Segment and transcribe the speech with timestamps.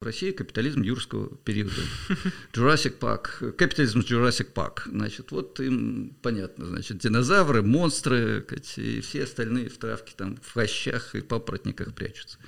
[0.00, 1.74] В России капитализм юрского периода.
[2.54, 4.80] Jurassic Park, капитализм Jurassic Park.
[4.86, 8.42] Значит, вот им понятно, значит, динозавры, монстры
[8.78, 12.38] и все остальные в травке там в хащах и папоротниках прячутся.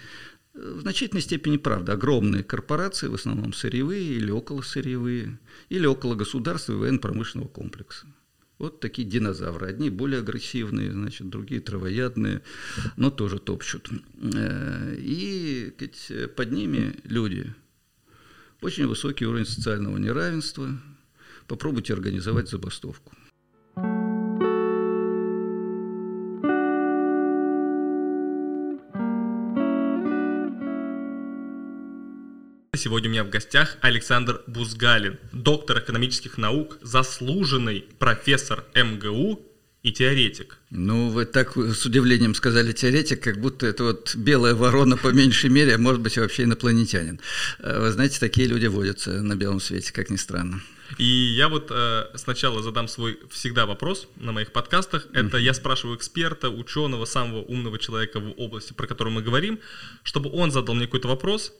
[0.54, 1.92] В значительной степени правда.
[1.92, 5.38] Огромные корпорации, в основном сырьевые или около сырьевые,
[5.68, 8.06] или около государства и военно-промышленного комплекса.
[8.62, 9.66] Вот такие динозавры.
[9.66, 12.42] Одни более агрессивные, значит, другие травоядные,
[12.96, 13.90] но тоже топчут.
[14.22, 15.74] Э, и
[16.36, 17.52] под ними люди.
[18.60, 20.80] Очень высокий уровень социального неравенства.
[21.48, 23.12] Попробуйте организовать забастовку.
[32.82, 39.40] Сегодня у меня в гостях Александр Бузгалин, доктор экономических наук, заслуженный профессор МГУ
[39.84, 40.58] и теоретик.
[40.70, 45.48] Ну, вы так с удивлением сказали теоретик, как будто это вот белая ворона по меньшей
[45.48, 47.20] мере, а может быть вообще инопланетянин.
[47.60, 50.60] Э, вы знаете, такие люди водятся на белом свете, как ни странно.
[50.98, 55.06] И я вот э, сначала задам свой всегда вопрос на моих подкастах.
[55.12, 59.60] Это я спрашиваю эксперта, ученого, самого умного человека в области, про которую мы говорим,
[60.02, 61.52] чтобы он задал мне какой-то вопрос,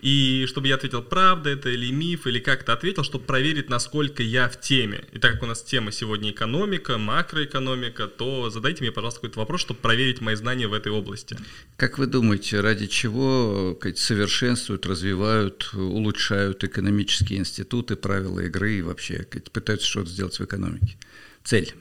[0.00, 4.48] и чтобы я ответил, правда это или миф, или как-то ответил, чтобы проверить, насколько я
[4.48, 5.04] в теме.
[5.12, 9.60] И так как у нас тема сегодня экономика, макроэкономика, то задайте мне, пожалуйста, какой-то вопрос,
[9.60, 11.36] чтобы проверить мои знания в этой области.
[11.76, 19.86] Как вы думаете, ради чего совершенствуют, развивают, улучшают экономические институты, правила игры и вообще пытаются
[19.86, 20.96] что-то сделать в экономике?
[21.44, 21.74] Цель?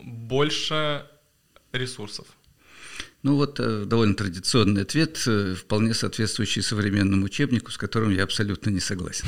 [0.00, 1.06] Больше
[1.72, 2.26] ресурсов.
[3.28, 8.70] Ну вот э, довольно традиционный ответ, э, вполне соответствующий современному учебнику, с которым я абсолютно
[8.70, 9.26] не согласен.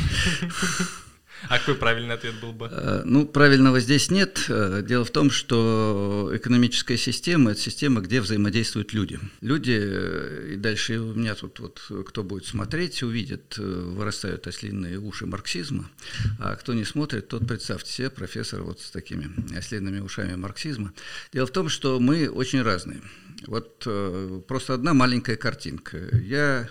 [1.48, 2.70] А какой правильный ответ был бы?
[2.72, 4.44] Э, ну, правильного здесь нет.
[4.48, 9.20] Дело в том, что экономическая система– это система, где взаимодействуют люди.
[9.42, 15.90] Люди, и дальше у меня тут вот кто будет смотреть, увидит, вырастают ослиные уши марксизма,
[16.38, 20.94] а кто не смотрит, тот, представьте себе, профессор вот с такими ослиными ушами марксизма.
[21.34, 23.02] Дело в том, что мы очень разные.
[23.46, 25.98] Вот э, просто одна маленькая картинка.
[26.22, 26.68] Я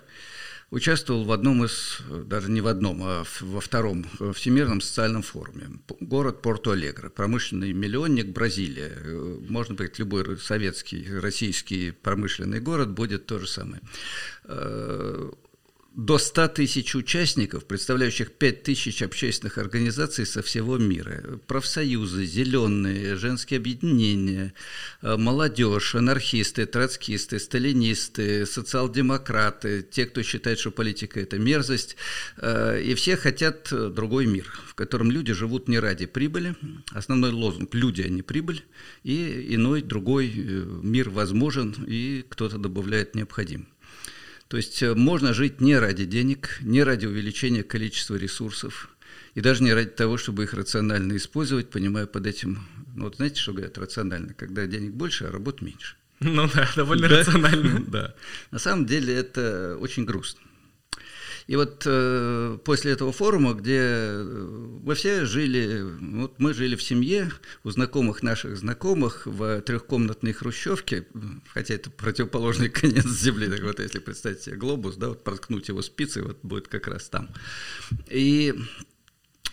[0.72, 5.70] участвовал в одном из, даже не в одном, а во втором Всемирном социальном форуме.
[6.00, 8.92] Город Порто-Алегро, промышленный миллионник Бразилия.
[8.96, 13.82] Э, можно сказать, любой советский, российский промышленный город будет то же самое
[14.46, 15.32] э,
[16.06, 21.40] до 100 тысяч участников, представляющих 5 тысяч общественных организаций со всего мира.
[21.46, 24.54] Профсоюзы, зеленые, женские объединения,
[25.02, 31.98] э, молодежь, анархисты, троцкисты, сталинисты, социал-демократы, те, кто считает, что политика– это мерзость.
[32.38, 36.56] Э, и все хотят другой мир, в котором люди живут не ради прибыли.
[36.92, 38.64] Основной лозунг– люди, а не прибыль.
[39.04, 43.68] И иной, другой э, мир возможен, и кто-то добавляет необходим.
[44.50, 48.90] То есть э, можно жить не ради денег, не ради увеличения количества ресурсов,
[49.36, 53.40] и даже не ради того, чтобы их рационально использовать, понимая под этим, ну вот знаете,
[53.40, 55.96] что говорят рационально, когда денег больше, а работ меньше.
[56.20, 57.20] Ну да, довольно да?
[57.20, 57.86] рационально.
[57.88, 58.16] Да.
[58.50, 60.42] На самом деле это очень грустно.
[61.50, 64.24] И вот э, после этого форума, где э,
[64.84, 67.32] мы все жили, вот мы жили в семье,
[67.64, 71.08] у знакомых наших знакомых, в трехкомнатной хрущевке,
[71.52, 75.82] хотя это противоположный конец Земли, так вот если представить себе глобус, да, вот проткнуть его
[75.82, 77.30] спицей, вот будет как раз там.
[78.12, 78.54] И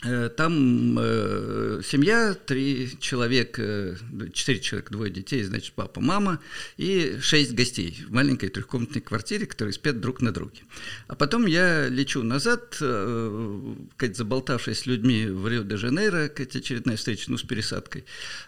[0.03, 3.97] там э, семья, три человека,
[4.33, 6.39] четыре человека, двое детей, значит, папа, мама
[6.77, 10.63] и шесть гостей в маленькой трехкомнатной квартире, которые спят друг на друге.
[11.09, 17.31] А потом я лечу назад, э, как заболтавшись с людьми в Рио-де-Жанейро, как очередная встреча,
[17.31, 18.05] ну, с пересадкой,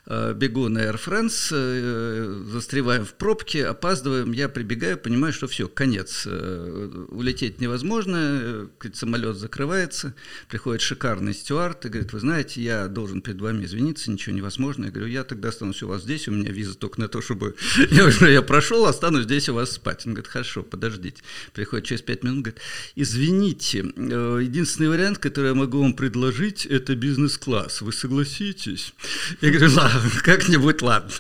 [0.07, 5.67] э, бегу на Air France, э, застреваем в пробке, опаздываем, я прибегаю, понимаю, что все,
[5.67, 10.15] конец, э, улететь невозможно, э, самолет закрывается,
[10.49, 14.87] приходит шикарный стюард и говорит, вы знаете, я должен перед вами извиниться, ничего невозможно.
[14.87, 17.57] Я говорю, я тогда останусь у вас здесь, у меня виза только на то, чтобы...
[17.91, 20.07] Я говорю, я прошел, останусь здесь у вас спать.
[20.07, 21.23] Он говорит, хорошо, подождите.
[21.53, 22.61] Приходит через пять минут, говорит,
[22.97, 27.83] извините, э, единственный вариант, который я могу вам предложить, это бизнес-класс.
[27.83, 28.93] Вы согласитесь?
[29.41, 31.13] Я говорю, ладно, как-нибудь ладно.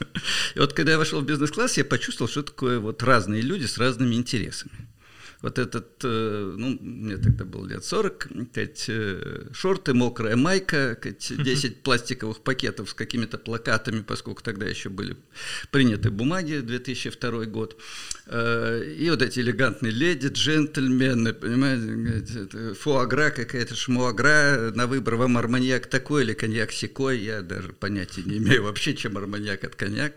[0.54, 3.78] И вот когда я вошел в бизнес-класс, я почувствовал, что такое вот разные люди с
[3.78, 4.88] разными интересами
[5.40, 11.32] вот этот, э, ну, мне тогда было лет 40, кать, э, шорты, мокрая майка, кать,
[11.36, 15.16] 10 пластиковых пакетов с какими-то плакатами, поскольку тогда еще были
[15.70, 17.76] приняты бумаги, 2002 год,
[18.26, 25.86] э, и вот эти элегантные леди, джентльмены, понимаете, фуагра какая-то, шмуагра, на выбор вам арманьяк
[25.86, 30.14] такой или коньяк секой, я даже понятия не имею вообще, чем арманьяк от коньяк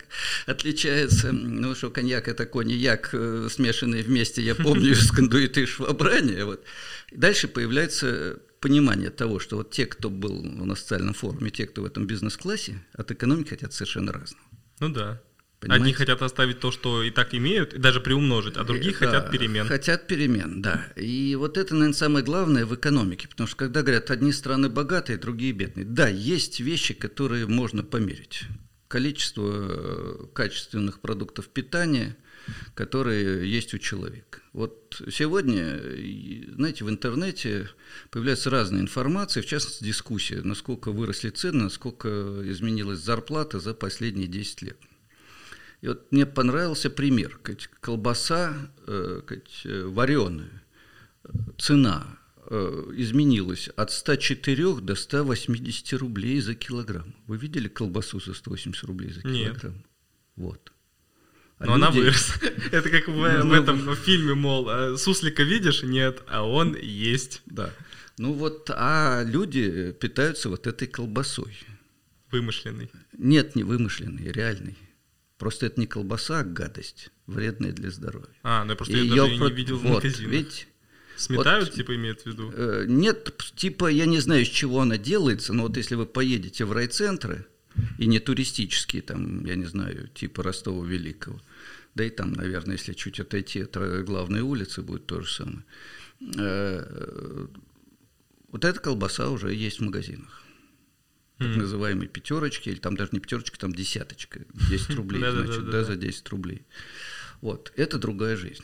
[0.47, 3.09] отличается, ну, что коньяк это коньяк,
[3.51, 6.45] смешанный вместе, я помню из кондуиты и швабране.
[6.45, 6.63] Вот.
[7.11, 11.81] И дальше появляется понимание того, что вот те, кто был на социальном форуме, те, кто
[11.81, 14.43] в этом бизнес-классе, от экономики хотят совершенно разного.
[14.79, 15.21] Ну да.
[15.61, 15.83] Понимаете?
[15.83, 19.31] Одни хотят оставить то, что и так имеют, и даже приумножить, а другие да, хотят
[19.31, 19.67] перемен.
[19.67, 20.87] Хотят перемен, да.
[20.95, 25.19] И вот это, наверное, самое главное в экономике, потому что когда говорят, одни страны богатые,
[25.19, 28.45] другие бедные, да, есть вещи, которые можно померить.
[28.87, 32.17] Количество э, качественных продуктов питания,
[32.73, 34.39] которые есть у человека.
[34.53, 35.79] Вот сегодня,
[36.55, 37.69] знаете, в интернете
[38.09, 42.09] появляется разная информация, в частности, дискуссия, насколько выросли цены, насколько
[42.43, 44.77] изменилась зарплата за последние 10 лет.
[45.81, 47.39] И вот мне понравился пример.
[47.79, 49.21] Колбаса э,
[49.65, 50.63] э, вареная,
[51.57, 57.15] цена э, изменилась от 104 до 180 рублей за килограмм.
[57.25, 59.73] Вы видели колбасу за 180 рублей за килограмм?
[59.73, 59.85] Нет.
[60.35, 60.70] Вот.
[61.65, 61.83] Но люди...
[61.83, 62.35] она выросла.
[62.71, 65.83] Это как в, ну, в этом фильме, мол, суслика видишь?
[65.83, 67.41] Нет, а он есть.
[67.45, 67.73] Да.
[68.17, 71.57] Ну вот, а люди питаются вот этой колбасой.
[72.31, 72.91] Вымышленной.
[73.17, 74.77] Нет, не вымышленной, реальной.
[75.37, 78.29] Просто это не колбаса, а гадость, вредная для здоровья.
[78.43, 79.49] А, ну я просто и ее даже про...
[79.49, 80.31] не видел в вот, магазинах.
[80.31, 80.67] Ведь
[81.17, 82.51] Сметают, вот, типа, имеет в виду?
[82.55, 86.65] Э, нет, типа, я не знаю, из чего она делается, но вот если вы поедете
[86.65, 87.45] в райцентры,
[87.97, 91.41] и не туристические, там, я не знаю, типа Ростова Великого,
[91.95, 93.75] да и там, наверное, если чуть отойти от
[94.05, 95.63] главной улицы, будет то же самое.
[96.37, 97.47] Э,
[98.49, 100.41] вот эта колбаса уже есть в магазинах
[101.41, 105.95] так называемой пятерочки, или там даже не пятерочка, там десяточка, 10 рублей, значит, да, за
[105.95, 106.65] 10 рублей.
[107.41, 108.63] Вот, это другая жизнь.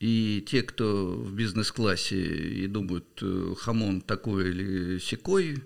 [0.00, 5.62] И те, кто в бизнес-классе и думают, э, хамон такой или секой,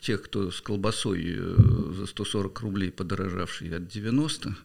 [0.00, 1.56] тех, кто с колбасой э,
[1.94, 4.56] за 140 рублей подорожавший от 90,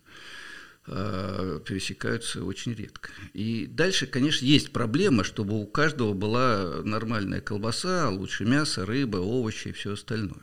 [0.87, 3.09] э, пересекаются очень редко.
[3.33, 9.69] И дальше, конечно, есть проблема, чтобы у каждого была нормальная колбаса, лучше мясо, рыба, овощи
[9.69, 10.41] и все остальное.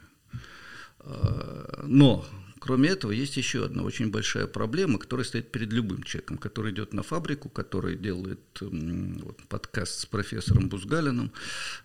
[1.85, 2.27] Но,
[2.59, 6.93] кроме этого, есть еще одна очень большая проблема, которая стоит перед любым человеком, который идет
[6.93, 11.33] на фабрику, который делает вот, подкаст с профессором Бузгалиным,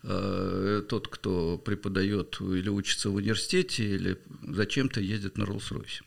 [0.03, 6.03] э, тот, кто преподает или учится в университете, или зачем-то ездит на Роллс-Ройсе.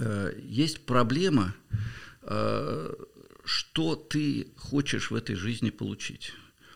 [0.00, 1.54] Э, есть проблема,
[2.22, 2.94] э,
[3.44, 6.32] что ты хочешь в этой жизни получить.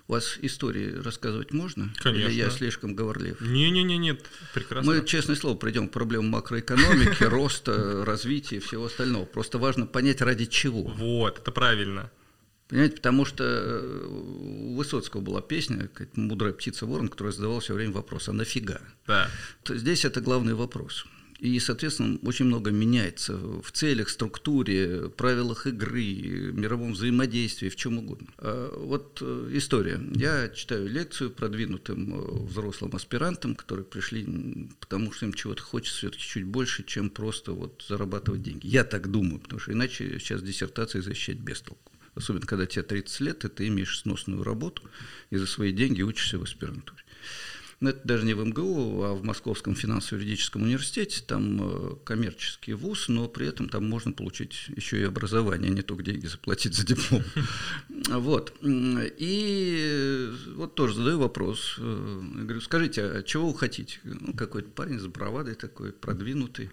[0.09, 1.93] У вас истории рассказывать можно?
[1.99, 2.29] Конечно.
[2.29, 3.41] Или я слишком говорлив?
[3.41, 4.93] Не-не-не, нет, прекрасно.
[4.93, 9.25] Мы, честное слово, придем к проблемам макроэкономики, роста, развития и всего остального.
[9.25, 10.83] Просто важно понять, ради чего.
[10.83, 12.11] Вот, это правильно.
[12.69, 17.93] Понимаете, потому что э, у Высоцкого была песня, «Мудрая птица ворон», которая задавала все время
[17.93, 18.81] вопрос, а нафига?
[19.07, 19.31] Да.
[19.69, 21.05] Здесь это главный вопрос.
[21.43, 28.29] И, соответственно, очень много меняется в целях, структуре, правилах игры, мировом взаимодействии, в чем угодно.
[28.39, 30.01] А вот э, история.
[30.15, 34.25] Я читаю лекцию продвинутым э, взрослым аспирантам, которые пришли,
[34.79, 38.69] потому что им чего-то хочется все-таки чуть больше, чем просто вот зарабатывать деньги.
[38.69, 41.91] Я так думаю, потому что иначе сейчас диссертации защищать без толку.
[42.15, 44.83] Особенно, когда тебе 30 лет, и ты имеешь сносную работу,
[45.31, 47.02] и за свои деньги учишься в аспирантуре.
[47.83, 51.21] Но это даже не в МГУ, а в Московском финансово-юридическом университете.
[51.27, 55.83] Там э, коммерческий вуз, но при этом там можно получить еще и образование, а не
[55.83, 57.25] только деньги заплатить за диплом.
[58.09, 58.55] Вот.
[58.63, 61.75] И вот тоже задаю вопрос.
[61.79, 63.99] Э, я говорю, скажите, а чего вы хотите?
[64.05, 66.71] Ну, какой-то парень с бравадой такой, продвинутый.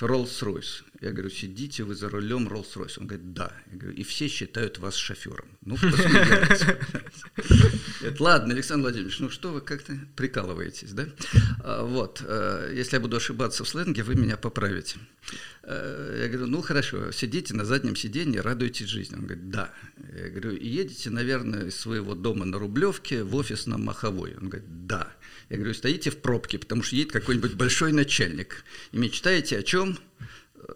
[0.00, 0.84] Роллс-Ройс.
[1.00, 2.98] Я говорю, сидите вы за рулем Роллс-Ройс.
[2.98, 3.52] Он говорит, да.
[3.70, 5.46] Я говорю, и все считают вас шофером.
[5.60, 5.76] Ну,
[8.18, 9.96] Ладно, Александр Владимирович, ну что вы как-то
[10.38, 11.06] прикалываетесь, да?
[11.60, 14.96] А, вот, э, если я буду ошибаться в сленге, вы меня поправите.
[15.62, 19.16] Э, я говорю, ну хорошо, сидите на заднем сиденье, радуйтесь жизни.
[19.16, 19.70] Он говорит, да.
[20.16, 24.36] Я говорю, и едете, наверное, из своего дома на Рублевке в офис на Маховой.
[24.40, 25.08] Он говорит, да.
[25.50, 28.64] Я говорю, стоите в пробке, потому что едет какой-нибудь большой начальник.
[28.92, 29.98] И мечтаете о чем?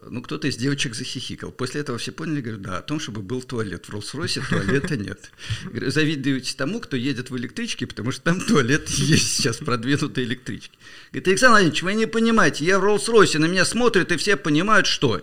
[0.01, 1.53] Ну, кто-то из девочек захихикал.
[1.53, 3.87] После этого все поняли, говорю, да, о том, чтобы был туалет.
[3.87, 5.31] В Роллс-Ройсе туалета нет.
[5.71, 10.79] Завидуете тому, кто едет в электричке, потому что там туалет есть сейчас, продвинутые электрички.
[11.11, 14.87] Говорит, Александр Владимирович, вы не понимаете, я в Роллс-Ройсе, на меня смотрят, и все понимают,
[14.87, 15.21] что.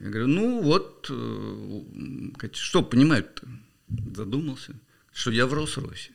[0.00, 3.48] Я говорю, ну вот, э, что понимают-то?
[4.14, 4.74] Задумался,
[5.12, 6.10] что я в Роллс-Ройсе.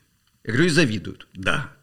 [0.46, 1.28] Я говорю, и завидуют.
[1.34, 1.76] Да.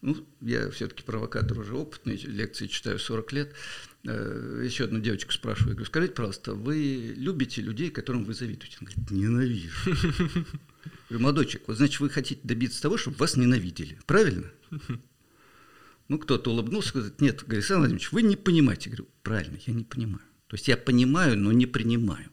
[0.00, 3.54] Ну, я все-таки провокатор уже опытный, лекции читаю 40 лет.
[4.04, 8.76] Э, Еще одну девочку спрашиваю, говорю, скажите, пожалуйста, вы любите людей, которым вы завидуете?
[8.80, 9.70] Она говорит, ненавижу.
[11.08, 14.50] Говорю, молодой человек, вот значит, вы хотите добиться того, чтобы вас ненавидели, правильно?
[16.08, 18.88] Ну, кто-то улыбнулся, говорит, нет, говорит, Александр Владимирович, вы не понимаете.
[18.88, 20.24] Говорю, правильно, я не понимаю.
[20.46, 22.30] То есть я понимаю, но не принимаю.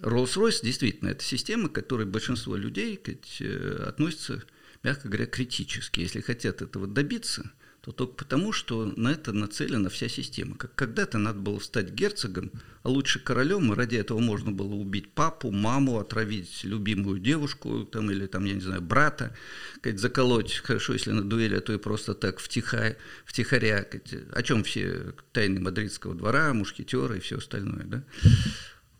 [0.00, 2.98] Rolls-Royce действительно это система, к которой большинство людей
[3.40, 4.42] э, относятся,
[4.82, 6.00] мягко говоря, критически.
[6.00, 10.56] Если хотят этого добиться, то только потому, что на это нацелена вся система.
[10.56, 12.50] Как когда-то надо было стать герцогом,
[12.82, 18.10] а лучше королем, и ради этого можно было убить папу, маму, отравить любимую девушку, там,
[18.10, 19.34] или там, я не знаю, брата,
[19.76, 23.86] сказать, заколоть, хорошо, если на дуэли, а то и просто так втиха, втихаря.
[23.88, 28.04] Сказать, о чем все тайны мадридского двора, мушкетеры и все остальное, да?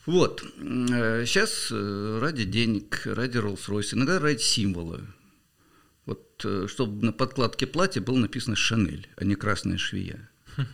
[0.06, 0.42] Вот.
[0.56, 5.02] Сейчас э, ради денег, ради Rolls-Royce, иногда ради символа.
[6.09, 10.31] Вот, э, чтобы на подкладке платья было написано «Шанель», а не «Красная швея».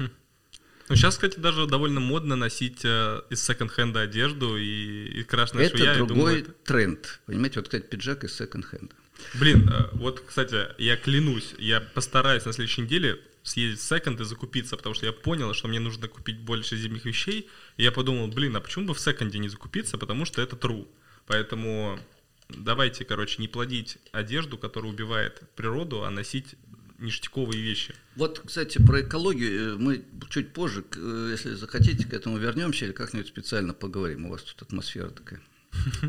[0.91, 5.79] Ну, сейчас, кстати, даже довольно модно носить э, из секонд-хенда одежду и, и красная это
[5.79, 5.93] швея.
[5.93, 6.53] Это другой думаю, это...
[6.63, 7.21] тренд.
[7.25, 8.95] Понимаете, вот, кстати, пиджак из секонд-хенда.
[9.33, 14.25] Блин, э, вот, кстати, я клянусь, я постараюсь на следующей неделе съездить в секонд и
[14.25, 17.49] закупиться, потому что я понял, что мне нужно купить больше зимних вещей.
[17.79, 20.87] И я подумал, блин, а почему бы в секонде не закупиться, потому что это true.
[21.27, 21.99] Поэтому
[22.49, 26.57] давайте, короче, не плодить одежду, которая убивает природу, а носить
[26.99, 27.95] ништяковые вещи.
[28.17, 32.93] Вот, кстати, про экологию э, мы чуть позже, э, если захотите, к этому вернемся или
[32.93, 34.27] как-нибудь специально поговорим.
[34.27, 35.41] У вас тут атмосфера такая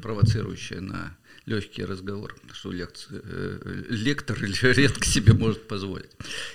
[0.01, 6.09] провоцирующая на легкий разговор, что лекция, э, лектор редко себе может позволить.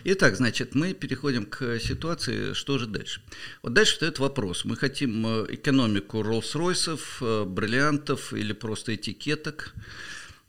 [0.04, 3.22] Итак, значит, мы переходим к ситуации, что же дальше.
[3.62, 4.64] Вот дальше встает вопрос.
[4.64, 9.74] Мы хотим э, экономику Роллс-Ройсов, э, бриллиантов или просто этикеток,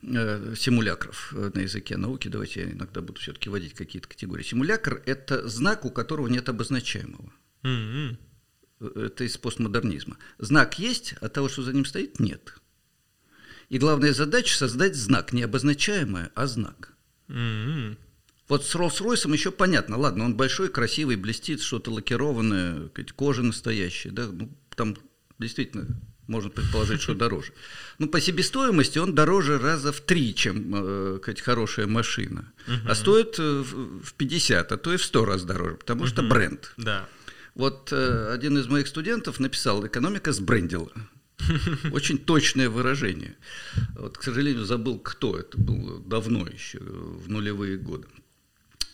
[0.03, 2.27] симулякров на языке науки.
[2.27, 4.41] Давайте я иногда буду все-таки вводить какие-то категории.
[4.41, 7.31] Симулякр– это знак, у которого нет обозначаемого.
[7.61, 8.17] Mm-hmm.
[8.95, 10.17] Это из постмодернизма.
[10.39, 12.60] Знак есть, а того, что за ним стоит, нет.
[13.71, 16.91] И главная задача создать знак, не обозначаемое, а знак.
[17.29, 17.97] Mm-hmm.
[18.49, 19.97] Вот с Роллс-Ройсом еще понятно.
[19.97, 24.09] Ладно, он большой, красивый, блестит, что-то лакированное, кожа настоящая.
[24.09, 24.27] Да?
[24.27, 24.97] Ну, там
[25.39, 25.87] действительно
[26.27, 27.53] можно предположить, что дороже.
[27.97, 32.51] Но по себестоимости он дороже раза в три, чем э, хорошая машина.
[32.67, 32.89] Uh-huh.
[32.89, 36.07] А стоит э, в 50, а то и в 100 раз дороже, потому uh-huh.
[36.07, 36.73] что бренд.
[36.75, 37.07] Да.
[37.55, 40.91] Вот э, один из моих студентов написал «Экономика сбрендила».
[41.91, 43.35] Очень точное выражение.
[43.95, 48.07] Вот, к сожалению, забыл, кто это был давно еще, в нулевые годы.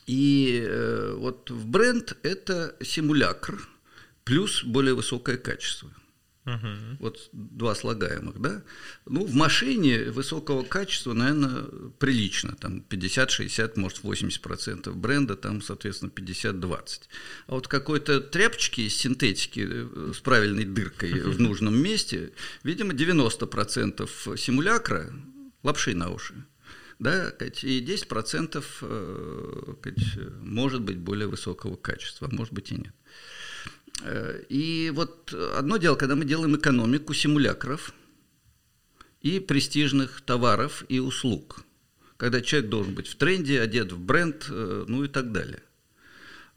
[0.06, 3.68] И э, вот в бренд это симулякр
[4.24, 5.92] плюс более высокое качество–
[6.48, 6.98] Угу.
[7.00, 8.64] Вот два слагаемых, да?
[9.06, 11.64] Ну, в машине высокого качества, наверное,
[12.00, 17.02] прилично, там 50-60, может 80% бренда, там, соответственно, 50-20.
[17.48, 22.32] А вот какой-то тряпочки из синтетики э, с правильной дыркой в нужном месте,
[22.64, 25.12] видимо, 90% симулякра
[25.64, 26.34] лапши на уши.
[27.00, 29.74] Да, и 10% э,
[30.42, 32.94] может быть более высокого качества, а может быть и нет.
[34.04, 37.94] Э, и вот одно дело, когда мы делаем экономику симулякров
[39.22, 41.64] и престижных товаров и услуг,
[42.18, 45.62] когда человек должен быть в тренде, одет в бренд, э, ну и так далее.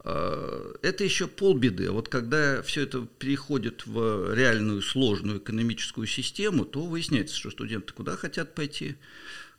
[0.03, 1.91] Э, это еще полбеды.
[1.91, 8.17] Вот когда все это переходит в реальную сложную экономическую систему, то выясняется, что студенты куда
[8.17, 8.95] хотят пойти?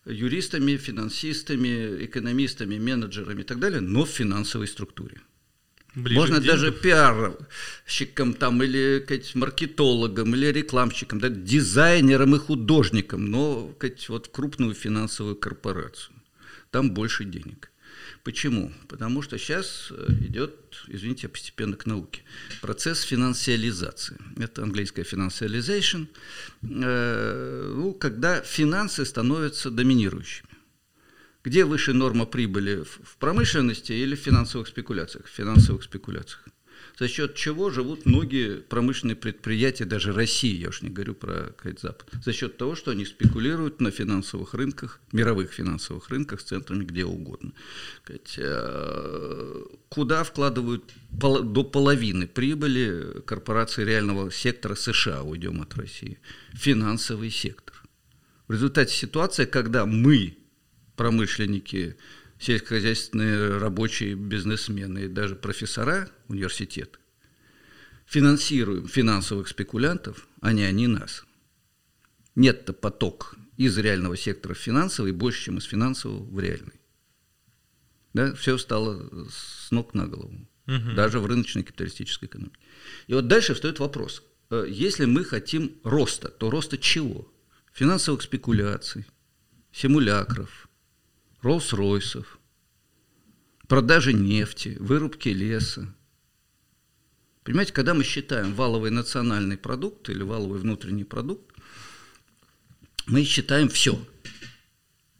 [0.05, 5.21] Юристами, финансистами, экономистами, менеджерами и так далее, но в финансовой структуре.
[5.95, 13.73] Ближе Можно даже пиарщикам там, или сказать, маркетологам, или рекламщикам, да, дизайнерам и художникам, но
[13.77, 16.17] сказать, вот в крупную финансовую корпорацию.
[16.71, 17.71] Там больше денег.
[18.25, 18.73] Почему?
[18.89, 20.55] Потому что сейчас э, идет,
[20.87, 22.23] извините, постепенно к науке,
[22.61, 24.17] процесс финансиализации.
[24.39, 26.07] Это английская финансиализация,
[26.63, 30.52] э, ну, когда финансы становятся доминирующими.
[31.45, 32.85] Где выше норма прибыли?
[32.85, 35.27] В промышленности или в финансовых спекуляциях?
[35.27, 36.45] В финансовых спекуляциях.
[36.99, 42.09] За счет чего живут многие промышленные предприятия, даже России, я уж не говорю про Запад,
[42.23, 47.05] за счет того, что они спекулируют на финансовых рынках, мировых финансовых рынках с центрами где
[47.05, 47.53] угодно.
[48.37, 56.19] Э, куда вкладывают до половины прибыли корпорации реального сектора США, уйдем от России,
[56.53, 57.75] финансовый сектор.
[58.49, 60.37] В результате ситуация, когда мы
[60.97, 61.97] промышленники,
[62.39, 66.99] сельскохозяйственные рабочие, бизнесмены и даже профессора университета
[68.13, 71.25] финансируем финансовых спекулянтов, а не они нас.
[72.35, 76.79] Нет-то поток из реального сектора в финансовый больше, чем из финансового в реальный.
[78.13, 80.93] Да, все стало с ног на голову, угу.
[80.95, 82.59] даже в рыночной капиталистической экономике.
[83.07, 84.23] И вот дальше встает вопрос.
[84.51, 87.33] Э, если мы хотим роста, то роста чего?
[87.73, 89.07] Финансовых спекуляций,
[89.73, 90.62] симулякров,
[91.43, 92.39] Роллс-Ройсов,
[93.67, 95.93] продажи нефти, вырубки леса.
[97.43, 101.53] Понимаете, когда мы считаем валовый национальный продукт или валовый внутренний продукт,
[103.07, 104.01] мы считаем все.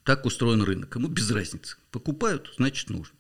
[0.05, 0.95] Так устроен рынок.
[0.95, 1.77] Ему без разницы.
[1.91, 3.17] Покупают, значит, нужно.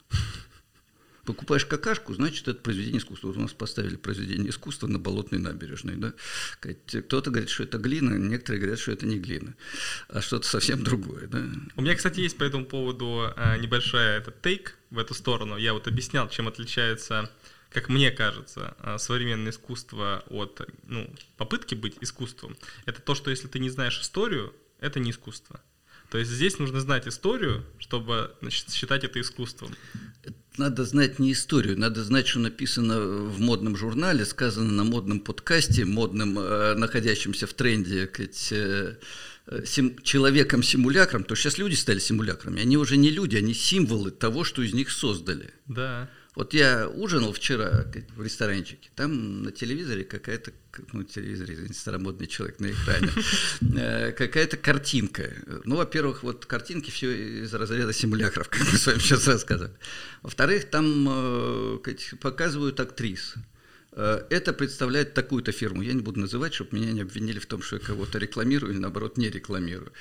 [1.24, 3.28] Покупаешь какашку, значит, это произведение искусства.
[3.28, 5.96] Вот у нас поставили произведение искусства на болотной набережной.
[5.96, 6.14] Да?
[6.60, 9.54] Кто-то говорит, что это глина, некоторые говорят, что это не глина,
[10.08, 11.28] а что-то совсем другое.
[11.28, 11.44] Да?
[11.76, 15.56] У меня, кстати, есть по этому поводу а, небольшая этот тейк в эту сторону.
[15.56, 17.30] Я вот объяснял, чем отличается
[17.72, 23.48] как мне кажется, а, современное искусство от ну, попытки быть искусством, это то, что если
[23.48, 25.60] ты не знаешь историю, это не искусство.
[26.10, 29.74] То есть здесь нужно знать историю, чтобы значит, считать это искусством.
[30.58, 35.86] Надо знать не историю, надо знать, что написано в модном журнале, сказано на модном подкасте,
[35.86, 38.96] модным, э, находящемся в тренде, сказать, э,
[39.46, 44.44] э, сим, человеком-симулякрам, то сейчас люди стали симулякрами, они уже не люди, они символы того,
[44.44, 45.54] что из них создали.
[45.68, 46.10] Да.
[46.34, 47.84] Вот я ужинал вчера
[48.16, 50.52] в ресторанчике, там на телевизоре какая-то,
[50.94, 53.10] ну, телевизоре, извините, старомодный человек на экране,
[53.78, 55.30] э, какая-то картинка.
[55.64, 59.74] Ну, во-первых, вот картинки все из разряда симулякров, как мы с вами сейчас рассказывали.
[60.22, 61.78] Во-вторых, там э,
[62.18, 63.34] показывают актрис.
[63.92, 65.82] Э, это представляет такую-то фирму.
[65.82, 68.80] Я не буду называть, чтобы меня не обвинили в том, что я кого-то рекламирую или,
[68.80, 69.92] наоборот, не рекламирую.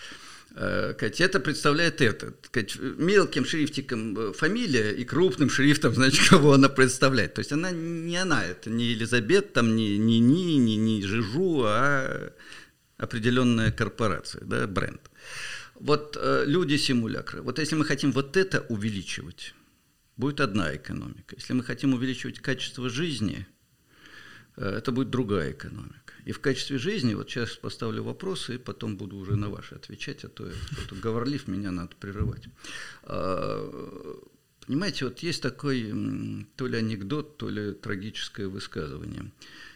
[0.53, 2.33] Э, это представляет это.
[2.97, 7.35] Мелким шрифтиком э, фамилия и крупным шрифтом, значит, кого она представляет.
[7.35, 11.63] То есть она не она, это не Елизабет, там, не не не не, не Жижу,
[11.65, 12.33] а
[12.97, 15.01] определенная корпорация, да, бренд.
[15.75, 17.41] Вот э, люди-симулякры.
[17.41, 19.55] Вот если мы хотим вот это увеличивать,
[20.17, 21.35] будет одна экономика.
[21.35, 23.47] Если мы хотим увеличивать качество жизни,
[24.57, 26.00] это будет другая экономика.
[26.25, 30.23] И в качестве жизни, вот сейчас поставлю вопросы, и потом буду уже на ваши отвечать,
[30.23, 32.43] а то кто-то говорлив, меня надо прерывать.
[33.03, 34.19] А,
[34.65, 35.93] понимаете, вот есть такой
[36.55, 39.31] то ли анекдот, то ли трагическое высказывание.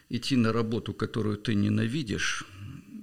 [0.09, 2.45] Идти на работу, которую ты ненавидишь,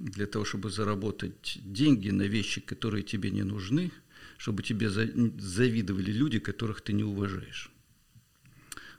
[0.03, 3.93] для того, чтобы заработать деньги на вещи, которые тебе не нужны,
[4.37, 7.72] чтобы тебе завидовали люди, которых ты не уважаешь.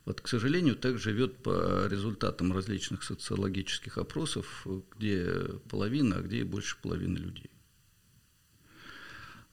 [0.05, 6.43] Вот, к сожалению, так живет по результатам различных социологических опросов, где половина, а где и
[6.43, 7.49] больше половины людей.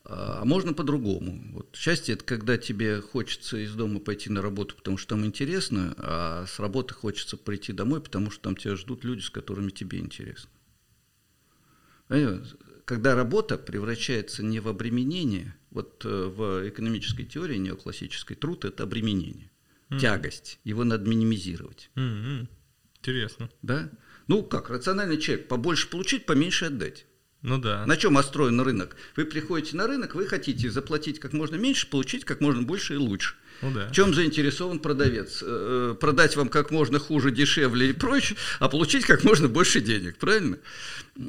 [0.05, 1.41] А можно по-другому.
[1.53, 5.95] Вот счастье– это когда тебе хочется из дома пойти на работу, потому что там интересно,
[5.99, 10.01] а с работы хочется прийти домой, потому что там тебя ждут люди, с которыми тебе
[10.01, 10.51] интересно.
[12.87, 19.50] Когда работа превращается не в обременение, вот э, в экономической теории неоклассической труд– это обременение
[19.91, 19.99] mm-hmm.
[19.99, 20.59] тягость.
[20.65, 21.91] Его надо минимизировать.
[21.97, 22.47] Mm-hmm.
[22.99, 23.51] Интересно.
[23.63, 23.91] Да?
[24.27, 27.07] Ну как, рациональный человек, побольше получить, поменьше отдать.
[27.43, 27.87] Ну да.
[27.87, 28.97] На чем построен рынок?
[29.17, 32.97] Вы приходите на рынок, вы хотите заплатить как можно меньше, получить как можно больше и
[32.99, 33.35] лучше.
[33.63, 33.89] Ну да.
[33.89, 35.43] В чем заинтересован продавец?
[35.43, 40.17] Э, продать вам как можно хуже, дешевле и прочее, а получить как можно больше денег,
[40.19, 40.59] правильно?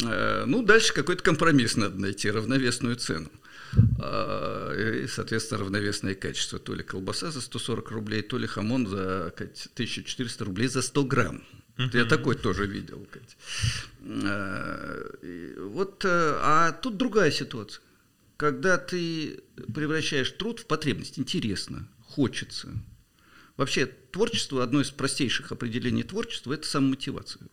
[0.03, 3.29] Э, ну, дальше какой-то компромисс надо найти, равновесную цену.
[3.99, 6.59] А, и, соответственно, равновесное качество.
[6.59, 11.43] То ли колбаса за 140 рублей, то ли хамон за 1400 рублей за 100 грамм.
[11.77, 11.97] Uh-huh.
[11.97, 13.07] Я такой тоже видел.
[14.03, 15.11] А,
[15.57, 17.81] вот, э, а тут другая ситуация.
[18.37, 19.41] Когда ты
[19.73, 22.69] превращаешь труд в потребность, интересно, хочется.
[23.55, 27.47] Вообще, творчество, одно из простейших определений творчества, это самомотивация.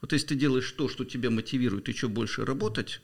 [0.00, 3.00] Вот если ты делаешь то, что тебя мотивирует еще больше работать,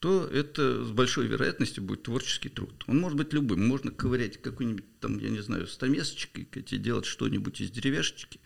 [0.00, 2.84] то это с большой вероятностью будет творческий труд.
[2.86, 3.66] Он может быть любым.
[3.66, 8.40] Можно ковырять какой-нибудь там, я не знаю, стамесочкой, делать что-нибудь из деревяшечки,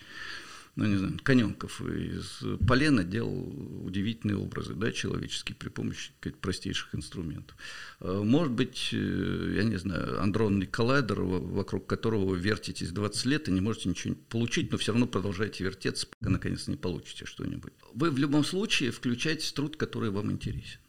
[0.77, 7.57] ну, не знаю, Коненков из полена делал удивительные образы, да, человеческие при помощи простейших инструментов.
[8.01, 13.49] А, может быть, э, я не знаю, андронный коллайдер, вокруг которого вы вертитесь 20 лет
[13.49, 17.73] и не можете ничего получить, но все равно продолжаете вертеться, пока наконец не получите что-нибудь.
[17.93, 20.81] Вы в любом случае включаете труд, который вам интересен.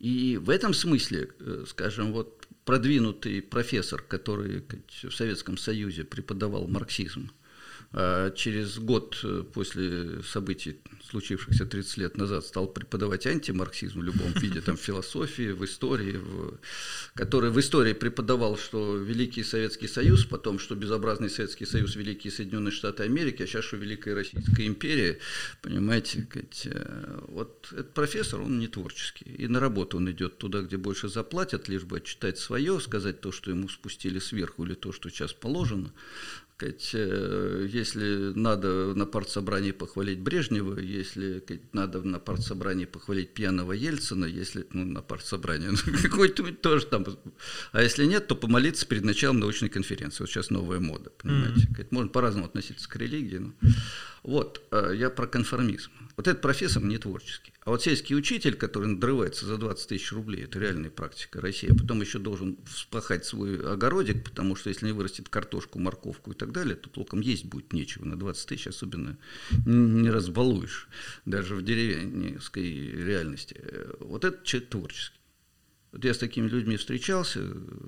[0.00, 4.64] И в этом смысле, э, скажем, вот продвинутый профессор, который
[5.02, 7.30] в Советском Союзе преподавал марксизм,
[7.92, 10.76] через год э, после событий,
[11.10, 16.16] случившихся 30 лет назад, стал преподавать антимарксизм в любом виде, там, в философии, в истории,
[16.16, 16.58] в,
[17.14, 22.70] который в истории преподавал, что Великий Советский Союз, потом, что безобразный Советский Союз, Великие Соединенные
[22.70, 25.18] Штаты Америки, а сейчас, что Великая Российская империя,
[25.60, 26.28] понимаете,
[26.66, 31.08] э, вот этот профессор, он не творческий, и на работу он идет туда, где больше
[31.08, 35.32] заплатят, лишь бы отчитать свое, сказать то, что ему спустили сверху, или то, что сейчас
[35.32, 35.92] положено,
[36.60, 43.72] сказать, э, если надо на партсобрании похвалить Брежнева, если сказать, надо на партсобрании похвалить пьяного
[43.72, 47.06] Ельцина, если ну, на партсобрании, ну, какой-то тоже там,
[47.72, 50.22] а если нет, то помолиться перед началом научной конференции.
[50.22, 51.66] Вот сейчас новая мода, понимаете.
[51.66, 51.86] Mm-hmm.
[51.90, 53.38] Можно по-разному относиться к религии.
[53.38, 53.52] Но...
[54.22, 55.90] Вот, э, я про конформизм.
[56.20, 57.54] Вот этот профессор не творческий.
[57.64, 61.74] А вот сельский учитель, который надрывается за 20 тысяч рублей, это реальная практика России, а
[61.74, 66.52] потом еще должен вспахать свой огородик, потому что если не вырастет картошку, морковку и так
[66.52, 68.04] далее, то толком есть будет нечего.
[68.04, 69.16] На 20 тысяч особенно
[69.64, 70.90] не разбалуешь,
[71.24, 73.58] даже в деревенской реальности.
[74.00, 75.18] Вот этот человек творческий.
[75.92, 77.40] Вот я с такими людьми встречался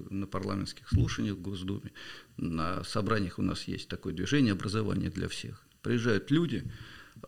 [0.08, 1.92] на парламентских слушаниях в Госдуме.
[2.38, 5.62] На собраниях у нас есть такое движение образования для всех.
[5.82, 6.64] Приезжают люди,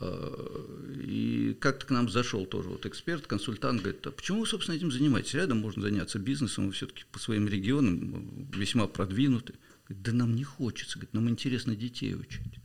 [0.00, 4.90] и как-то к нам зашел тоже вот эксперт, консультант, говорит, а почему вы, собственно, этим
[4.90, 5.34] занимаетесь?
[5.34, 9.54] Рядом можно заняться бизнесом, вы все-таки по своим регионам весьма продвинуты.
[9.86, 12.58] Говорит, да нам не хочется, говорит, нам интересно детей учить.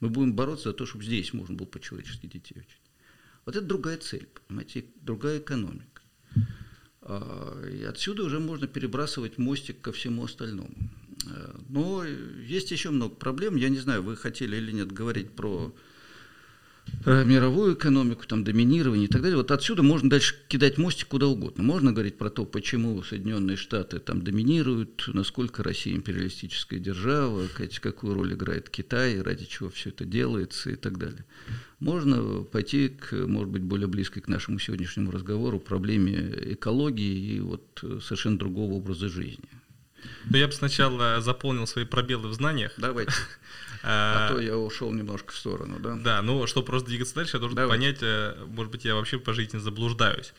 [0.00, 2.82] Мы будем бороться за то, чтобы здесь можно было по-человечески детей учить.
[3.44, 6.02] Вот это другая цель, понимаете, другая экономика.
[7.02, 10.74] А, и отсюда уже можно перебрасывать мостик ко всему остальному.
[11.26, 13.56] Э, но есть еще много проблем.
[13.56, 15.91] Я не знаю, вы хотели или нет говорить про Э,
[17.04, 19.36] мировую экономику, там, доминирование и так далее.
[19.36, 21.64] Вот отсюда можно дальше кидать мостик куда угодно.
[21.64, 27.48] Можно говорить про то, почему Соединенные Штаты там доминируют, насколько Россия империалистическая держава,
[27.80, 31.24] какую роль играет Китай, ради чего все это делается и так далее.
[31.80, 37.84] Можно пойти к, может быть, более близкой к нашему сегодняшнему разговору проблеме экологии и вот
[38.02, 39.48] совершенно другого образа жизни.
[40.30, 42.72] Но я бы сначала заполнил свои пробелы в знаниях.
[42.76, 43.12] Давайте.
[43.84, 45.96] А, а то я ушел немножко в сторону, да?
[45.96, 47.76] Да, ну, чтобы просто двигаться дальше, я должен Давай.
[47.76, 50.34] понять, э, может быть, я вообще по жизни заблуждаюсь.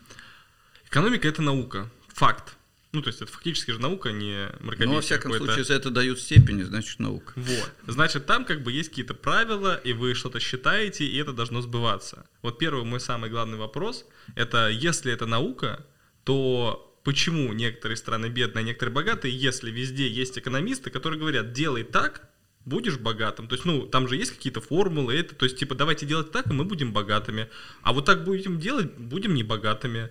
[0.86, 2.56] Экономика— это наука, факт.
[2.94, 4.88] Ну, то есть это фактически же наука, не мракобесие.
[4.88, 7.34] Ну, во всяком случае, за это дают степени, значит, наука.
[7.36, 7.72] Вот.
[7.88, 12.28] Значит, там как бы есть какие-то правила, и вы что-то считаете, и это должно сбываться.
[12.44, 15.84] Вот первый мой самый главный вопрос— это если это наука,
[16.24, 21.84] то почему некоторые страны бедные, а некоторые богатые, если везде есть экономисты, которые говорят, делай
[21.84, 22.30] так,
[22.66, 23.48] будешь богатым.
[23.48, 26.48] То есть, ну, там же есть какие-то формулы, это, то есть, типа, давайте делать так,
[26.48, 27.50] и мы будем богатыми.
[27.82, 30.10] А вот так будем делать, будем не богатыми.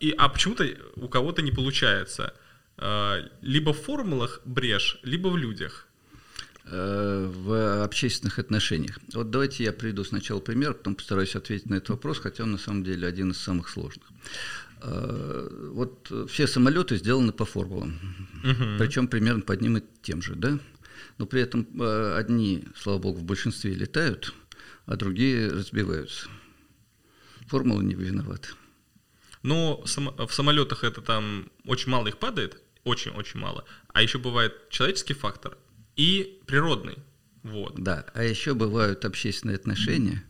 [0.00, 2.34] И, а почему-то у кого-то не получается.
[2.76, 5.86] А, либо в формулах брешь, либо в людях
[6.64, 8.98] э, в общественных отношениях.
[9.14, 12.58] Вот давайте я приведу сначала пример, потом постараюсь ответить на этот вопрос, хотя он на
[12.58, 14.06] самом деле один из самых сложных.
[14.80, 17.98] Э, вот все самолеты сделаны по формулам,
[18.44, 18.78] угу.
[18.78, 20.58] причем примерно по одним и тем же, да?
[21.18, 24.32] но при этом э, одни, слава богу, в большинстве летают,
[24.86, 26.28] а другие разбиваются.
[27.46, 28.48] Формула не виновата.
[29.42, 33.64] Но в самолетах это там очень мало их падает, очень-очень мало.
[33.92, 35.56] А еще бывает человеческий фактор
[35.96, 36.98] и природный.
[37.42, 37.74] Вот.
[37.76, 40.24] Да, а еще бывают общественные отношения,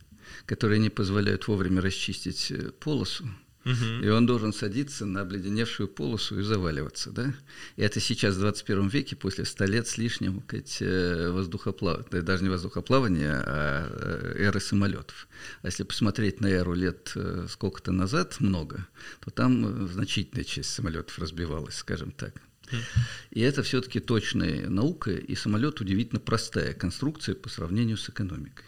[0.45, 3.27] которые не позволяют вовремя расчистить э, полосу
[3.69, 4.03] Угу.
[4.03, 7.11] И он должен садиться на обледеневшую полосу и заваливаться.
[7.11, 7.33] Да?
[7.75, 12.49] И это сейчас в 21 веке, после 100 лет с лишним э, воздухоплавания, даже не
[12.49, 15.27] воздухоплавания, а э, эры самолетов.
[15.61, 18.87] А если посмотреть на эру лет э, сколько-то назад, много,
[19.19, 22.33] то там значительная часть самолетов разбивалась, скажем так.
[23.31, 28.65] И это все-таки точная наука, и самолет удивительно простая конструкция по сравнению с экономикой.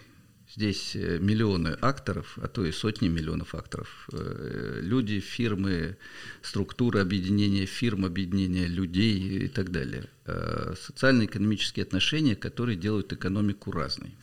[0.53, 4.09] Здесь э, миллионы акторов, а то и сотни миллионов акторов.
[4.11, 5.95] Э, люди, фирмы,
[6.41, 10.09] структуры объединения фирм, объединения людей и так далее.
[10.25, 14.13] Э, социально-экономические отношения, которые делают экономику разной.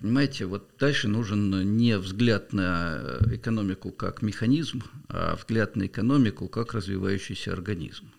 [0.00, 6.72] Понимаете, вот дальше нужен не взгляд на экономику как механизм, а взгляд на экономику как
[6.72, 8.12] развивающийся организм.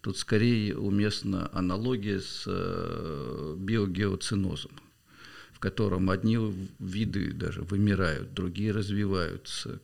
[0.00, 2.46] Тут скорее уместна аналогия с
[3.56, 4.70] биогеоцинозом
[5.62, 6.36] котором одни
[6.80, 9.80] виды даже вымирают, другие развиваются,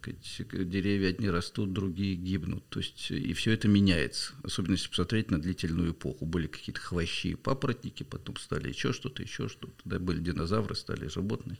[0.50, 2.64] деревья одни растут, другие гибнут.
[2.68, 6.26] То есть и все это меняется, особенно если посмотреть на длительную эпоху.
[6.26, 9.72] Были какие-то хвощи, папоротники, потом стали еще что-то, еще что-то.
[9.84, 11.58] Да, были динозавры, стали животные.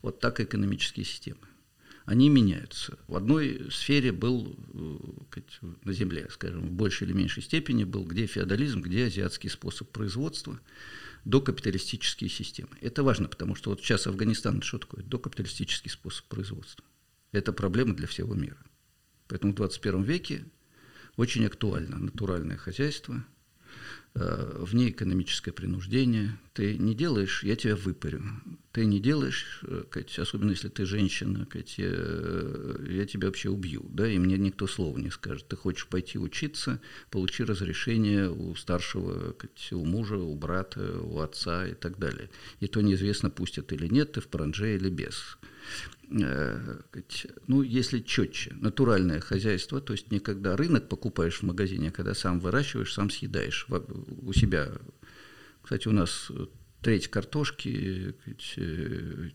[0.00, 1.40] Вот так экономические системы.
[2.04, 2.98] Они меняются.
[3.08, 5.40] В одной сфере был э,
[5.82, 10.60] на Земле, скажем, в большей или меньшей степени был где феодализм, где азиатский способ производства–
[11.24, 12.76] докапиталистические системы.
[12.80, 15.02] Это важно, потому что вот сейчас Афганистан, что такое?
[15.04, 16.84] Докапиталистический способ производства.
[17.32, 18.58] Это проблема для всего мира.
[19.28, 20.44] Поэтому в 21 веке
[21.16, 23.24] очень актуально натуральное хозяйство–
[24.14, 26.38] вне экономическое принуждение.
[26.52, 28.22] Ты не делаешь, я тебя выпарю.
[28.72, 29.84] Ты не делаешь, э,
[30.18, 35.10] особенно если ты женщина, Кать, я, тебя вообще убью, да, и мне никто слова не
[35.10, 35.48] скажет.
[35.48, 39.34] Ты хочешь пойти учиться, получи разрешение у старшего,
[39.72, 42.30] у мужа, у брата, у отца и так далее.
[42.60, 45.38] И то неизвестно, пустят или нет, ты в паранже или без.
[46.10, 46.80] Э,
[47.46, 52.14] ну, если четче, натуральное хозяйство, то есть не когда рынок покупаешь в магазине, а когда
[52.14, 54.72] сам выращиваешь, сам съедаешь у себя.
[55.62, 56.30] Кстати, у нас
[56.82, 58.14] треть картошки,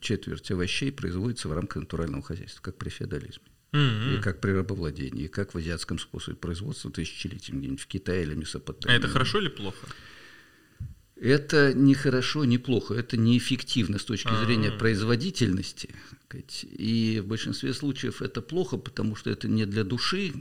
[0.02, 3.46] четверть овощей производится в рамках натурального хозяйства, как при феодализме.
[3.72, 4.18] Mm-hmm.
[4.18, 8.34] И как при рабовладении, и как в азиатском способе производства тысячелетиями где-нибудь в Китае или
[8.34, 8.96] Месопотамии.
[8.96, 9.88] А это хорошо или плохо?
[11.16, 14.46] Это не хорошо, не плохо, это неэффективно с точки А-а-а.
[14.46, 15.90] зрения производительности.
[16.64, 20.34] И в большинстве случаев это плохо, потому что это не для души,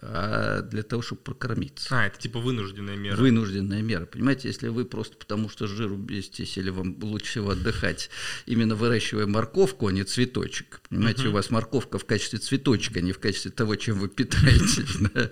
[0.00, 1.88] а для того, чтобы прокормиться.
[1.90, 3.16] А, это типа вынужденная мера.
[3.16, 4.06] Вынужденная мера.
[4.06, 8.08] Понимаете, если вы просто потому что жиру беситесь или вам лучше всего отдыхать,
[8.46, 10.80] именно выращивая морковку, а не цветочек.
[10.88, 14.98] Понимаете, у вас морковка в качестве цветочка, а не в качестве того, чем вы питаетесь.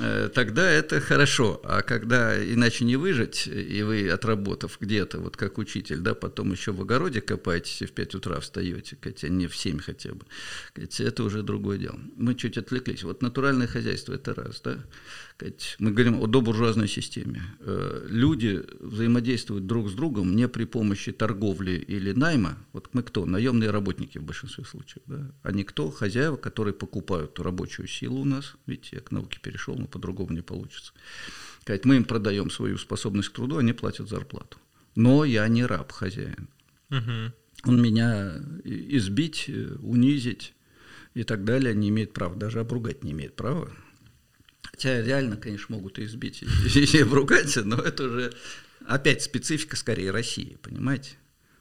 [0.00, 1.60] Э, тогда это хорошо.
[1.64, 6.72] А когда иначе не выжить, и вы, отработав где-то, вот как учитель, да, потом еще
[6.72, 10.26] в огороде копаетесь и в 5 утра встаете, хотя не в 7 хотя бы,
[10.74, 11.98] это уже другое дело.
[12.16, 13.02] Мы чуть отвлеклись.
[13.02, 14.60] Вот натуральное хозяйство– это раз.
[14.62, 14.78] Да?
[15.78, 17.42] Мы говорим о добуржуазной системе.
[17.60, 22.56] Э, люди взаимодействуют друг с другом не при помощи торговли или найма.
[22.72, 23.26] Вот мы кто?
[23.26, 25.02] Наемные работники в большинстве случаев.
[25.06, 25.30] Да?
[25.42, 25.90] А не кто?
[25.90, 28.54] Хозяева, которые покупают рабочую силу у нас.
[28.66, 30.92] Видите, я к науке перешел, но по-другому не получится.
[31.84, 34.58] Мы им продаем свою способность к труду, они платят зарплату.
[34.94, 36.48] Но я не раб, хозяин.
[36.90, 37.32] Угу.
[37.66, 38.34] Он меня
[38.64, 40.54] избить, э, унизить,
[41.14, 43.70] и так далее, не имеет права, даже обругать не имеет права.
[44.62, 46.46] Хотя реально, конечно, могут и избить, и,
[46.96, 48.32] и обругать, но это уже
[48.86, 51.12] опять специфика скорее России, понимаете?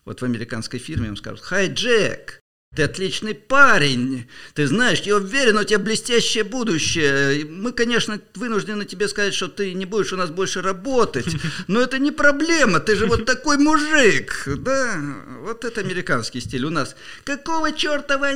[0.06, 2.43] Вот в американской фирме им скажут «Хай, Джек,
[2.76, 4.28] ты отличный парень.
[4.56, 7.46] Ты знаешь, я уверен, у тебя блестящее будущее.
[7.46, 11.28] Мы, конечно, вынуждены тебе сказать, что ты не будешь у нас больше работать.
[11.68, 12.80] Но это не проблема.
[12.80, 14.44] Ты же вот такой мужик.
[14.48, 15.00] Да,
[15.42, 16.96] вот это американский стиль у нас.
[17.26, 18.34] Какого черта вы...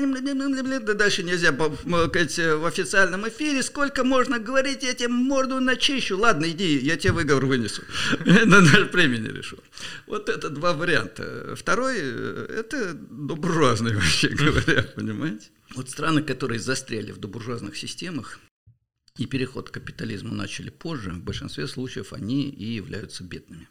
[0.82, 3.63] Да дальше нельзя в официальном эфире.
[3.63, 6.17] Сколько можно говорить, я тебе морду начищу.
[6.17, 7.82] Ладно, иди, я тебе выговор вынесу.
[8.26, 9.58] На наш времени решу.
[10.06, 11.56] Вот это два варианта.
[11.56, 15.50] Второй, это буржуазный вообще вообще говоря, понимаете?
[15.76, 18.40] Вот страны, которые застряли в добуржуазных системах,
[19.18, 23.68] и переход к капитализму начали позже, в большинстве случаев они и являются бедными.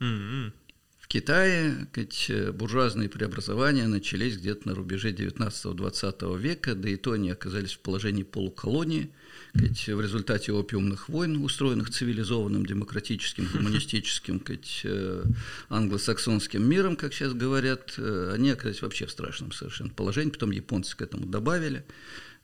[0.00, 0.52] Mm-hmm.
[0.98, 7.30] В Китае ведь, буржуазные преобразования начались где-то на рубеже 19-20 века, да и то они
[7.30, 9.12] оказались в положении полуколонии–
[9.54, 15.24] сказать, в результате опиумных войн, устроенных цивилизованным, демократическим, гуманистическим, сказать, э,
[15.68, 20.96] англосаксонским миром, как сейчас говорят, э, они оказались вообще в страшном совершенно положении, потом японцы
[20.96, 21.84] к этому добавили.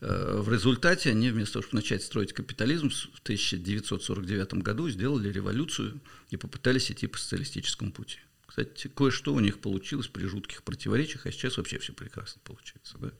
[0.00, 6.00] Э, в результате они вместо того, чтобы начать строить капитализм, в 1949 году сделали революцию
[6.30, 8.18] и попытались идти по социалистическому пути.
[8.46, 12.96] Кстати, кое-что у них получилось при жутких противоречиях, а сейчас вообще все прекрасно получается.
[12.98, 13.10] Да?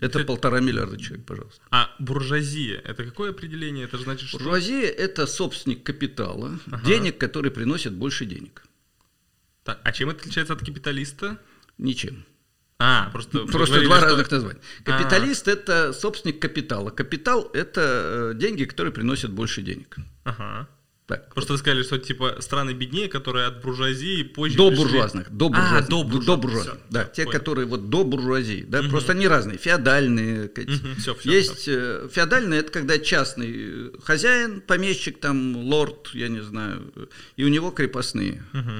[0.00, 1.62] Это, это полтора миллиарда человек, пожалуйста.
[1.70, 3.84] А буржуазия– это какое определение?
[3.84, 4.38] Это значит, что…
[4.38, 6.84] Буржуазия– это собственник капитала, ага.
[6.84, 8.64] денег, который приносит больше денег.
[9.64, 11.38] Так, а чем это отличается от капиталиста?
[11.78, 12.24] Ничем.
[12.78, 14.06] А, просто, просто два что...
[14.06, 14.60] разных названия.
[14.84, 15.52] Капиталист а.
[15.52, 16.90] это собственник капитала.
[16.90, 19.96] Капитал это э, деньги, которые приносят больше денег.
[20.24, 20.68] Ага.
[21.06, 21.34] Так.
[21.34, 24.84] Просто вы сказали, что типа страны беднее, которые от буржуазии позже До пришли...
[24.84, 25.30] буржуазных.
[25.30, 25.86] До буржуазных.
[25.86, 26.26] А, до, буржуазных.
[26.26, 26.74] до буржуазных.
[26.74, 27.38] Все, да, все, те, понял.
[27.38, 28.64] которые вот до буржуазии.
[28.68, 28.90] Да, угу.
[28.90, 29.58] Просто они разные.
[29.58, 30.44] Феодальные.
[30.46, 31.72] Угу, все, все, Есть все.
[31.76, 36.92] Э, феодальные, это когда частный хозяин, помещик, там, лорд, я не знаю,
[37.36, 38.44] и у него крепостные.
[38.52, 38.70] Угу.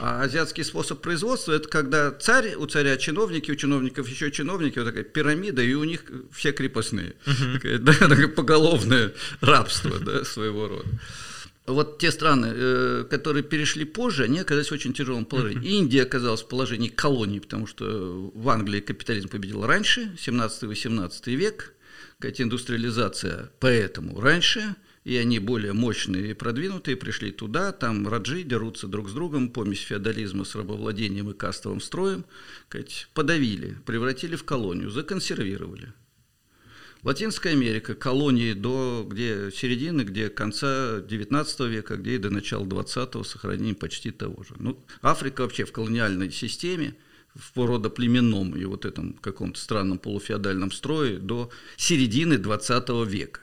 [0.00, 4.84] А азиатский способ производства, это когда царь, у царя чиновники, у чиновников еще чиновники, вот
[4.84, 7.14] такая пирамида, и у них все крепостные.
[7.26, 7.54] Угу.
[7.54, 10.88] Такое, да, такое поголовное рабство да, своего рода
[11.72, 15.62] вот те страны, э, которые перешли позже, они оказались в очень тяжелом положении.
[15.62, 15.78] Uh-huh.
[15.78, 21.74] Индия оказалась в положении колонии, потому что в Англии капитализм победил раньше, 17-18 век,
[22.18, 28.86] какая-то индустриализация поэтому раньше, и они более мощные и продвинутые, пришли туда, там раджи дерутся
[28.86, 32.24] друг с другом, помесь феодализма с рабовладением и кастовым строем,
[33.14, 35.92] подавили, превратили в колонию, законсервировали.
[37.02, 43.24] Латинская Америка, колонии до где середины, где конца XIX века, где и до начала XX
[43.24, 44.54] сохранение почти того же.
[44.58, 46.94] Ну, Африка вообще в колониальной системе,
[47.34, 53.40] в породоплеменном и вот этом каком-то странном полуфеодальном строе до середины XX века.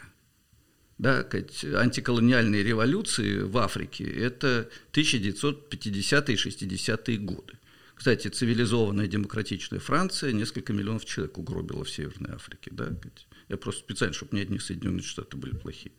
[0.99, 1.27] Да,
[1.75, 7.53] антиколониальные революции в Африке– это 1950-е и 60-е годы.
[7.93, 12.69] Кстати, цивилизованная демократичная Франция несколько миллионов человек угробила в Северной Африке.
[12.71, 12.89] Да?
[13.49, 15.93] Я просто специально, чтобы ни одни Соединенные Штаты были плохие.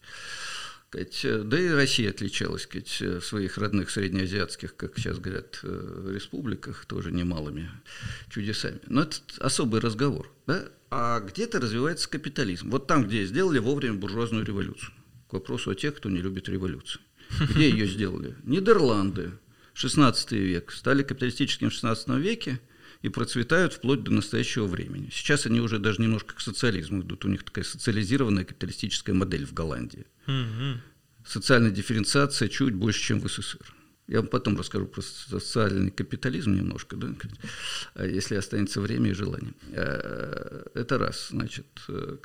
[0.90, 7.70] Да и Россия отличалась в своих родных среднеазиатских, как сейчас говорят, э, республиках, тоже немалыми
[8.30, 8.80] чудесами.
[8.87, 10.32] Но это особый разговор.
[10.46, 10.70] Да?
[10.90, 12.70] А где-то развивается капитализм.
[12.70, 14.92] Вот там, где сделали вовремя буржуазную революцию.
[15.28, 17.02] К вопросу о тех, кто не любит революцию.
[17.50, 18.34] Где ее сделали?
[18.44, 19.32] Нидерланды,
[19.74, 22.61] 16 век, стали капиталистическими в 16 веке
[23.02, 25.08] и процветают вплоть до настоящего времени.
[25.12, 27.24] Сейчас они уже даже немножко к социализму идут.
[27.24, 30.06] У них такая социализированная капиталистическая модель в Голландии.
[30.26, 30.80] Угу.
[31.26, 33.74] Социальная дифференциация чуть больше, чем в СССР.
[34.08, 37.08] Я вам потом расскажу про социальный капитализм немножко, да,
[38.06, 39.52] если останется время и желание.
[39.72, 41.28] Э, это раз.
[41.30, 42.16] Значит, э,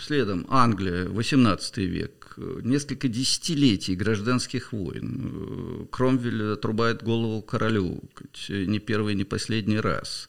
[0.00, 5.88] следом Англия, 18 век, несколько десятилетий гражданских войн.
[5.90, 8.00] Кромвель отрубает голову королю,
[8.48, 10.28] не первый, не последний раз.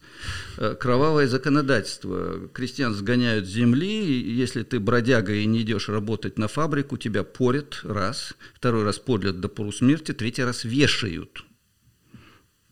[0.57, 2.49] Э, кровавое законодательство.
[2.51, 7.81] Крестьян сгоняют с земли, если ты бродяга и не идешь работать на фабрику, тебя порят,
[7.83, 8.33] раз.
[8.55, 11.43] Второй раз порят до полусмерти, третий раз вешают вешают.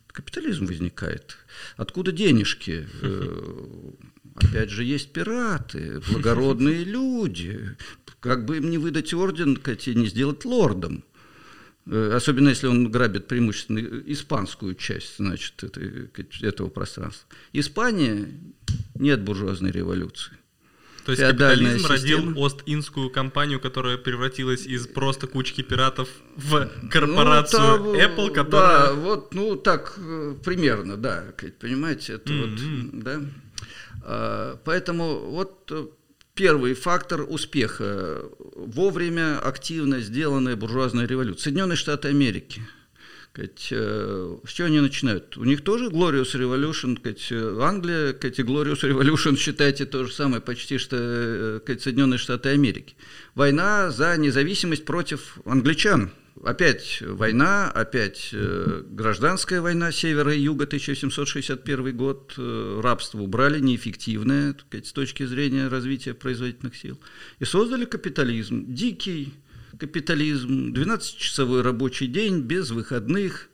[0.07, 1.38] Капитализм возникает.
[1.75, 2.88] Откуда денежки?
[3.01, 3.91] Э,
[4.36, 7.75] опять же, есть пираты, благородные люди.
[8.19, 11.03] Как бы им не выдать орден, и не сделать лордом.
[11.88, 15.63] Э, особенно если он грабит преимущественно испанскую часть значит,
[16.43, 17.27] этого пространства.
[17.51, 18.29] Испания
[18.93, 20.38] нет буржуазной революции.
[21.05, 27.93] То есть капитализм родил Ост-Индскую компанию, которая превратилась из просто кучки пиратов в корпорацию ну,
[27.93, 28.87] там, Apple, которая...
[28.87, 31.25] Да, вот, ну, так э, примерно, да,
[31.59, 32.89] понимаете, это mm-hmm.
[32.91, 33.21] вот, да.
[34.03, 35.87] А, поэтому вот э,
[36.35, 38.23] первый фактор успеха–
[38.55, 41.43] вовремя активно сделанная буржуазная революция.
[41.43, 42.61] Соединенные Штаты Америки–
[43.33, 45.37] Сказать, э, с чего они начинают?
[45.37, 50.77] У них тоже Glorious Revolution, сказать, Англия, сказать, Glorious Revolution, считайте, то же самое почти,
[50.77, 52.95] что э, сказать, Соединенные Штаты Америки.
[53.33, 56.11] Война за независимость против англичан.
[56.43, 64.55] Опять война, опять э, гражданская война севера и юга, 1761 год, э, рабство убрали, неэффективное
[64.67, 66.99] сказать, с точки зрения развития производительных сил.
[67.39, 69.33] И создали капитализм, дикий,
[69.79, 73.47] капитализм, 12-часовой рабочий день без выходных.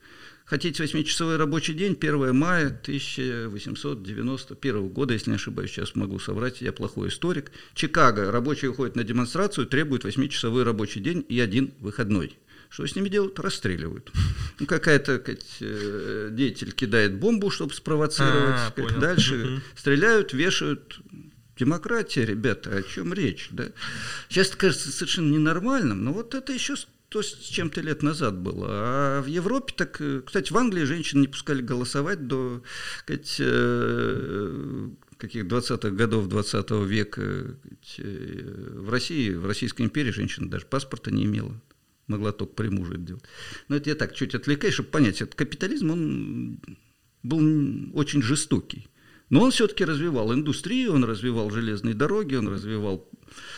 [0.45, 6.73] Хотите 8-часовой рабочий день, 1 мая 1891 года, если не ошибаюсь, сейчас могу соврать, я
[6.73, 7.51] плохой историк.
[7.75, 12.35] Чикаго, рабочие уходят на демонстрацию, требуют 8-часовой рабочий день и один выходной.
[12.69, 13.39] Что с ними делают?
[13.39, 14.11] Расстреливают.
[14.59, 15.23] Ну, какая-то
[15.61, 18.59] э, деятель кидает бомбу, чтобы спровоцировать.
[18.75, 19.61] А, дальше угу.
[19.75, 20.99] стреляют, вешают,
[21.59, 23.49] Демократия, ребята, о чем речь?
[23.51, 23.65] Да?
[24.29, 26.75] Сейчас это кажется совершенно ненормальным, но вот это еще
[27.09, 28.67] то, с чем-то лет назад было.
[28.69, 29.99] А в Европе так...
[29.99, 32.63] Э, кстати, в Англии женщин не пускали голосовать до
[33.07, 37.21] э, каких 20-х годов 20 века.
[37.97, 41.59] Э, в России, в Российской империи женщина даже паспорта не имела.
[42.07, 43.23] Могла только при муже это делать.
[43.67, 45.21] Но это я так чуть отвлекаюсь, чтобы понять.
[45.21, 46.59] Этот капитализм, он
[47.21, 48.87] был очень жестокий.
[49.29, 53.07] Но он все-таки развивал индустрию, он развивал железные дороги, он развивал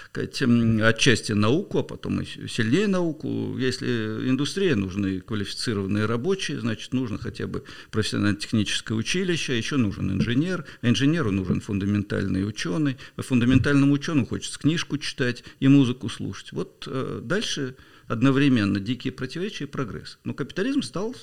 [0.09, 3.57] сказать, отчасти науку, а потом и сильнее науку.
[3.57, 3.87] Если
[4.29, 11.31] индустрия, нужны квалифицированные рабочие, значит, нужно хотя бы профессионально-техническое училище, а еще нужен инженер, инженеру
[11.31, 16.51] нужен фундаментальный ученый, а фундаментальному ученому хочется книжку читать и музыку слушать.
[16.51, 17.75] Вот э, дальше
[18.07, 20.19] одновременно дикие противоречия и прогресс.
[20.25, 21.15] Но капитализм стал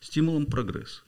[0.00, 1.02] стимулом прогресса.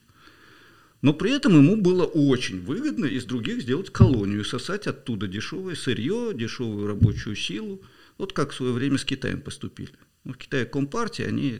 [1.03, 6.31] Но при этом ему было очень выгодно из других сделать колонию, сосать оттуда дешевое сырье,
[6.33, 7.83] дешевую рабочую силу.
[8.17, 9.91] Вот как в свое время с Китаем поступили.
[10.23, 11.59] Ну, в Китае компартия, они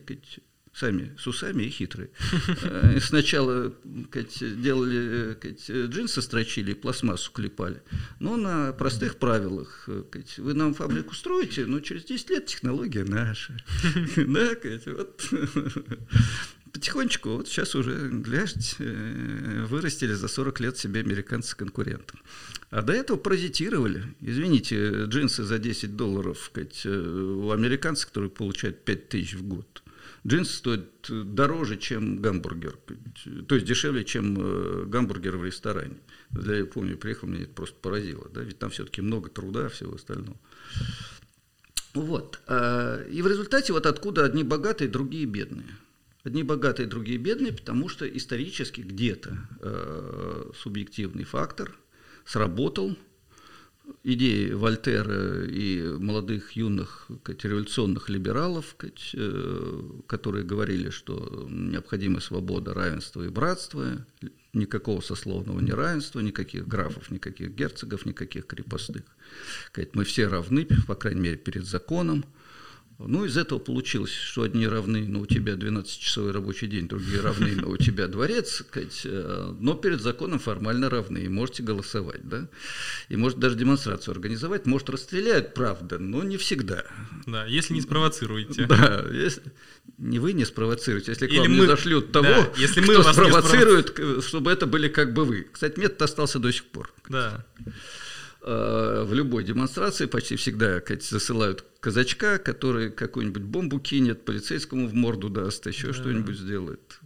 [0.74, 2.10] сами с усами и хитрые.
[2.64, 3.74] Э, сначала
[4.42, 5.38] делали
[5.88, 7.84] джинсы строчили, пластмассу клепали.
[8.22, 9.90] Но на простых правилах.
[10.38, 13.58] Вы нам фабрику строите, но через 10 лет технология наша.
[14.16, 15.30] Да, вот
[16.74, 22.20] потихонечку, вот сейчас уже, гляньте, э, вырастили за 40 лет себе американцы конкурентов.
[22.72, 24.04] А до этого паразитировали.
[24.22, 29.84] Извините, джинсы за 10 долларов сказать, э, у американцев, которые получают 5 тысяч в год.
[30.26, 32.78] Джинсы стоят дороже, чем гамбургер,
[33.48, 35.98] то есть дешевле, чем э, гамбургер в ресторане.
[36.32, 40.38] Я помню, приехал, меня это просто поразило, да, ведь там все-таки много труда, всего остального.
[41.94, 42.40] Вот.
[42.48, 45.68] А, и в результате вот откуда одни богатые, другие бедные.
[46.24, 51.78] Одни богатые, другие бедные, потому что исторически где-то э, субъективный фактор
[52.26, 52.96] сработал.
[54.06, 62.74] Идеи Вольтера и молодых юных сказать, революционных либералов, сказать, э, которые говорили, что необходима свобода,
[62.74, 64.06] равенство и братство,
[64.54, 69.04] никакого сословного неравенства, никаких графов, никаких герцогов, никаких крепостных.
[69.68, 72.24] Сказать, мы все равны, по крайней мере, перед законом.
[73.08, 77.56] Ну, из этого получилось, что одни равны, но у тебя 12-часовой рабочий день, другие равны,
[77.56, 82.48] но у тебя дворец, э, но перед законом формально равны, и можете голосовать, да,
[83.10, 86.84] и может даже демонстрацию организовать, может расстреляют, правда, но не всегда.
[87.26, 88.66] Да, если не спровоцируете.
[88.66, 89.42] Да, если
[89.98, 92.94] не вы не спровоцируете, если к Или вам мы- не зашлют того, да, если мы
[92.94, 95.48] кто вас спровоцирует, к- чтобы это были как бы вы.
[95.52, 96.94] Кстати, метод остался до сих пор.
[97.10, 97.46] Да.
[98.46, 105.30] Э, в любой демонстрации почти всегда засылают казачка, который какую-нибудь бомбу кинет, полицейскому в морду
[105.30, 105.94] даст, еще Да.
[105.94, 107.00] что-нибудь сделает.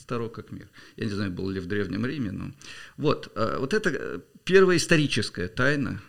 [0.00, 0.68] Старо как мир.
[0.96, 2.50] Я не знаю, было ли в Древнем Риме, но...
[2.96, 6.02] Вот, э, вот это э, первая историческая тайна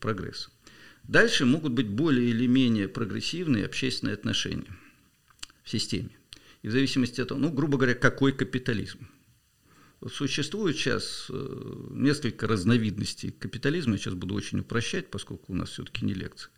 [0.00, 0.50] прогресса.
[1.04, 4.76] Дальше могут быть более или менее прогрессивные общественные отношения
[5.64, 6.10] в системе.
[6.62, 9.08] И в зависимости от того, ну, грубо говоря, какой капитализм.
[10.06, 16.04] Существует сейчас э, несколько разновидностей капитализма, я сейчас буду очень упрощать, поскольку у нас все-таки
[16.04, 16.52] не лекция.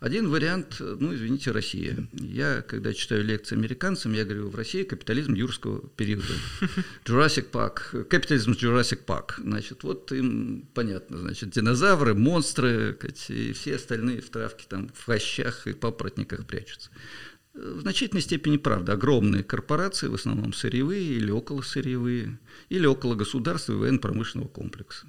[0.00, 2.08] Один вариант, э, ну, извините, Россия.
[2.12, 6.24] Я, когда читаю лекции американцам, я говорю, в России капитализм юрского периода.
[7.04, 9.34] Jurassic Park, капитализм Jurassic Park.
[9.38, 15.68] Значит, вот им понятно, значит, динозавры, монстры, и все остальные в травке там в хащах
[15.68, 16.90] и папоротниках прячутся.
[17.54, 18.94] В значительной степени правда.
[18.94, 22.38] Огромные корпорации, в основном сырьевые или около сырьевые,
[22.72, 25.06] или около государства и военно-промышленного комплекса.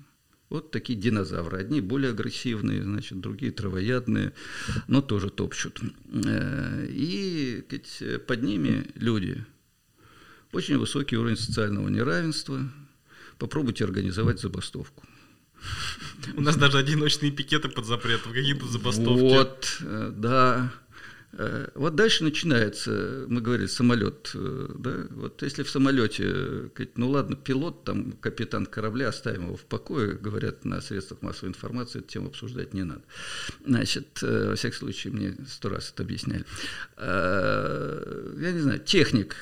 [0.50, 1.60] Вот такие динозавры.
[1.60, 4.34] Одни более агрессивные, значит, другие травоядные,
[4.90, 5.80] но тоже топчут.
[6.26, 9.46] Э, И сказать, под ними люди.
[10.52, 12.70] Очень высокий уровень социального неравенства.
[13.38, 15.06] Попробуйте организовать забастовку.
[16.36, 19.22] У нас даже одиночные пикеты под запретом, какие-то забастовки.
[19.22, 20.74] Вот, э, да.
[21.36, 27.36] Э, Вот дальше начинается, мы говорили, самолет, э, да, вот если в самолете, ну ладно,
[27.36, 32.28] пилот, там, капитан корабля, оставим его в покое, говорят на средствах массовой информации, эту тему
[32.28, 33.02] обсуждать не надо.
[33.66, 36.46] Значит, э, во всяком случае, мне сто раз это объясняли.
[36.98, 39.36] Я не знаю, техник,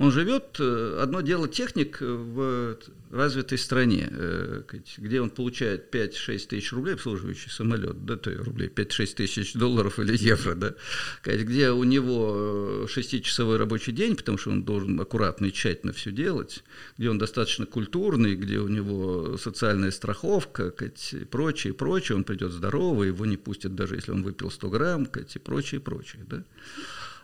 [0.00, 2.78] он живет, э, одно дело техник в
[3.10, 4.62] развитой стране, э,
[4.96, 10.16] где он получает 5-6 тысяч рублей, обслуживающий самолет, да, то рублей 5-6 тысяч долларов или
[10.16, 10.74] евро, да,
[11.22, 16.64] где у него 6-часовой рабочий день, потому что он должен аккуратно и тщательно все делать,
[16.96, 20.72] где он достаточно культурный, где у него социальная страховка,
[21.12, 24.70] и прочее, и прочее, он придет здоровый, его не пустят даже если он выпил 100
[24.70, 26.42] грамм, и прочее, и прочее, да.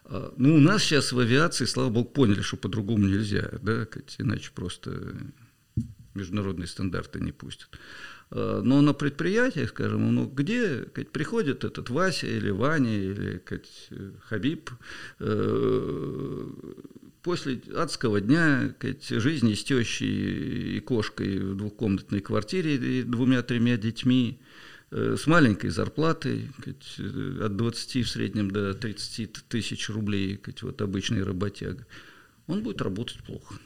[0.09, 3.87] А, Ну, у нас сейчас в авиации, слава богу, поняли, что по-другому нельзя, да,
[4.19, 5.17] иначе просто
[6.15, 7.69] международные стандарты не пустят.
[8.31, 13.91] А, Но на предприятиях, скажем, ну, где сказать, приходит этот Вася или Ваня или сказать,
[14.29, 14.71] Хабиб,
[15.19, 16.47] э,
[17.23, 24.39] после адского дня сказать, жизни с тещей и кошкой в двухкомнатной квартире и двумя-тремя детьми,
[24.41, 24.45] э,
[24.91, 31.87] с маленькой зарплатой, э, от 20 в среднем до 30 тысяч рублей, вот обычный работяга,
[32.47, 33.57] он будет работать плохо.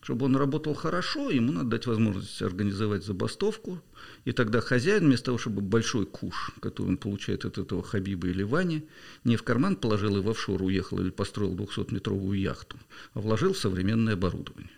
[0.00, 3.80] Чтобы он работал хорошо, ему надо дать возможность организовать забастовку,
[4.24, 8.42] и тогда хозяин, вместо того, чтобы большой куш, который он получает от этого Хабиба или
[8.42, 8.88] Вани,
[9.22, 12.78] не в карман положил и в офшор уехал или построил 200-метровую яхту,
[13.14, 14.70] а вложил в современное оборудование.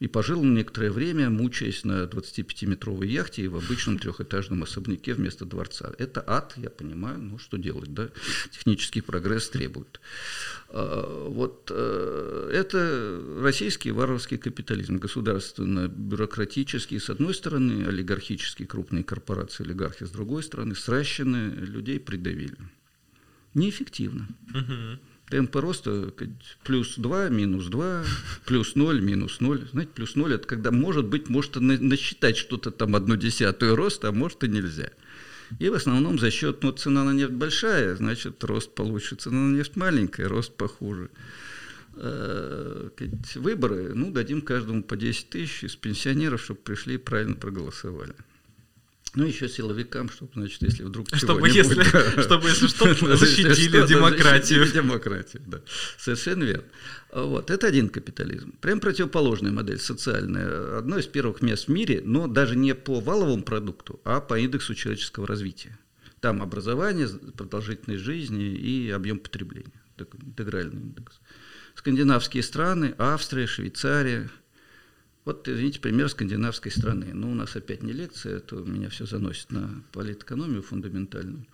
[0.00, 5.92] И пожил некоторое время, мучаясь на 25-метровой яхте и в обычном трехэтажном особняке вместо дворца.
[5.98, 8.08] Это ад, я понимаю, ну что делать, да?
[8.52, 10.00] Технический прогресс требует.
[10.68, 20.04] А, Вот э, это российский варварский капитализм, государственно-бюрократический, с одной стороны, олигархические крупные корпорации, олигархи
[20.04, 22.56] с другой стороны, сращены, людей придавили.
[23.54, 24.28] Неэффективно.
[24.54, 25.00] Мгм.
[25.30, 26.12] Темпы роста
[26.64, 28.04] плюс 2, минус 2,
[28.46, 29.68] плюс 0, минус 0.
[29.70, 34.12] Знаете, плюс 0 это когда, может быть, может насчитать что-то там одну десятую роста, а
[34.12, 34.90] может и нельзя.
[35.58, 39.16] И в основном за счет, ну, цена на нефть большая, значит, рост получше.
[39.16, 41.10] Цена на нефть маленькая, рост похуже.
[41.96, 42.90] Э,
[43.34, 48.14] Выборы, ну, дадим каждому по 10 тысяч из пенсионеров, чтобы пришли и правильно проголосовали.
[49.14, 51.82] Ну, еще силовикам, чтобы, значит, если вдруг Чтобы если,
[52.22, 54.60] чтобы если что, защитили демократию.
[54.60, 55.60] защитили демократию, да.
[55.98, 56.64] Совершенно верно.
[57.12, 58.52] Вот, это один капитализм.
[58.60, 60.78] Прям противоположная модель социальная.
[60.78, 64.74] Одно из первых мест в мире, но даже не по валовому продукту, а по индексу
[64.74, 65.78] человеческого развития.
[66.20, 69.80] Там образование, продолжительность жизни и объем потребления.
[69.98, 71.20] Интегральный индекс.
[71.74, 74.28] Скандинавские страны, Австрия, Швейцария.
[75.28, 77.08] Вот, извините, пример скандинавской страны.
[77.12, 81.44] Ну, у нас опять не лекция, это меня все заносит на политэкономию фундаментальную.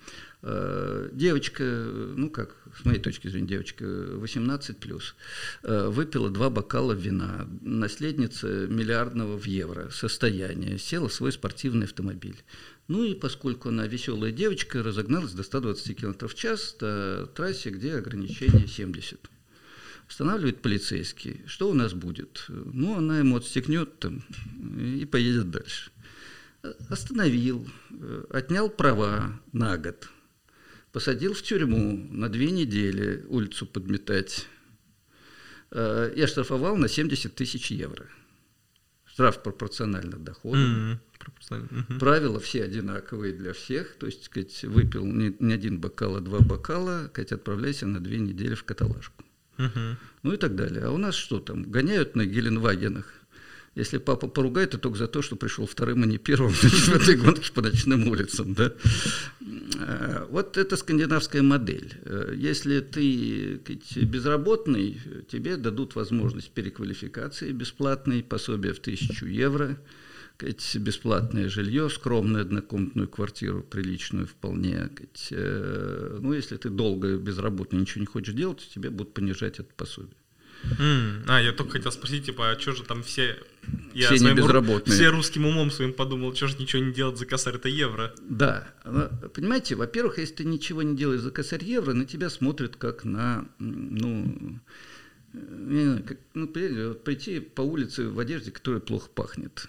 [0.43, 5.16] Э, девочка, ну как, с моей точки зрения, девочка 18 плюс,
[5.64, 12.45] э, выпила два бокала вина, наследница миллиардного в евро состояния, села в свой спортивный автомобиль.
[12.87, 17.97] Ну и поскольку она веселая девочка, разогналась до 120 км в час до трассе, где
[17.97, 19.18] ограничение 70.
[20.09, 21.43] Останавливает полицейский.
[21.47, 22.45] Что у нас будет?
[22.49, 24.23] Ну, она ему отстегнет там
[24.79, 25.91] и поедет дальше.
[26.89, 27.69] Остановил,
[28.31, 30.09] отнял права на год,
[30.93, 34.47] посадил в тюрьму на две недели улицу подметать
[35.71, 38.07] э, и оштрафовал на 70 тысяч евро.
[39.05, 40.57] Штраф пропорционально доходу.
[40.57, 40.99] Mm-hmm.
[41.51, 41.99] Угу.
[42.01, 43.97] Правила все одинаковые для всех.
[43.97, 48.19] То есть, сказать, выпил не, не один бокал, а два бокала, сказать, отправляйся на две
[48.19, 49.24] недели в каталажку.
[49.57, 50.85] Ну и так далее.
[50.85, 51.65] А у нас что там?
[51.65, 53.13] Гоняют на Геленвагенах.
[53.75, 57.17] Если папа поругает, то только за то, что пришел вторым, а не первым в этой
[57.17, 58.55] гонке по ночным улицам.
[58.55, 58.73] Да?
[59.81, 61.93] Э, вот это скандинавская модель.
[62.05, 63.61] Э, если ты
[63.97, 69.77] безработный, тебе дадут возможность переквалификации бесплатной, пособие в тысячу евро–
[70.41, 74.91] бесплатное жилье, скромную однокомнатную квартиру, приличную вполне.
[75.30, 80.16] Э, ну, если ты долго безработный, ничего не хочешь делать, тебе будут понижать это пособие.
[80.78, 81.24] Mm.
[81.26, 83.37] А, я только хотел спросить, типа, а что же там все...
[83.93, 84.95] Я все не безработные.
[84.95, 88.14] Все русским умом своим подумал, что же ничего не делать за косарь это евро.
[88.22, 88.68] Да.
[89.35, 93.47] Понимаете, во-первых, если ты ничего не делаешь за косарь евро, на тебя смотрят как на,
[93.59, 94.61] ну,
[95.32, 99.68] не знаю, как, ну, прийти по улице в одежде, которая плохо пахнет.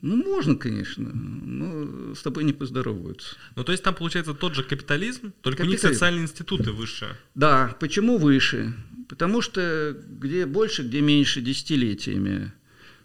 [0.00, 3.36] Ну, можно, конечно, но с тобой не поздороваются.
[3.56, 5.86] Ну, то есть там получается тот же капитализм, только капитализм.
[5.86, 7.16] у них социальные институты выше.
[7.34, 8.74] Да, почему выше?
[9.08, 12.52] Потому что где больше, где меньше десятилетиями.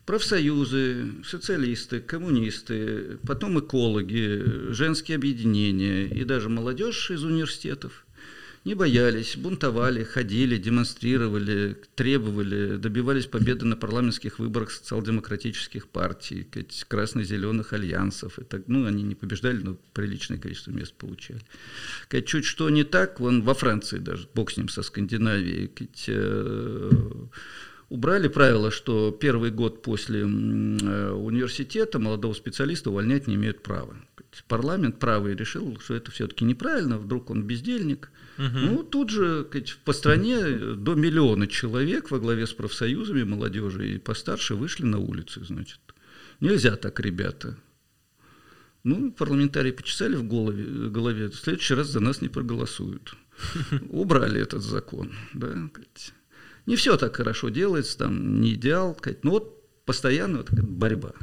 [0.06, 8.06] Профсоюзы, социалисты, коммунисты, потом экологи, женские объединения и даже молодежь из университетов
[8.66, 16.48] не боялись, бунтовали, ходили, демонстрировали, требовали, добивались победы на парламентских выборах социал-демократических партий,
[16.88, 18.40] красно-зеленых альянсов.
[18.40, 21.42] И так, ну, они не побеждали, но приличное количество мест получали.
[22.26, 25.70] Чуть что не так, вон во Франции даже, бог с ним, со Скандинавией,
[26.08, 26.92] э,
[27.90, 33.98] убрали правило, что первый год после э, университета молодого специалиста увольнять не имеют права.
[34.48, 38.58] Парламент правый решил, что это все-таки неправильно, вдруг он бездельник– Угу.
[38.58, 39.48] Ну, тут же
[39.86, 45.44] по стране до миллиона человек во главе с профсоюзами молодежи и постарше вышли на улицы,
[45.46, 45.80] значит.
[46.40, 47.58] Нельзя так, ребята.
[48.84, 53.16] Ну, парламентарии почесали в голове, голове в следующий раз за нас не проголосуют.
[53.90, 55.14] Убрали этот закон.
[55.34, 55.70] Да,
[56.66, 61.14] не все так хорошо делается, там не идеал, но вот постоянно вот борьба.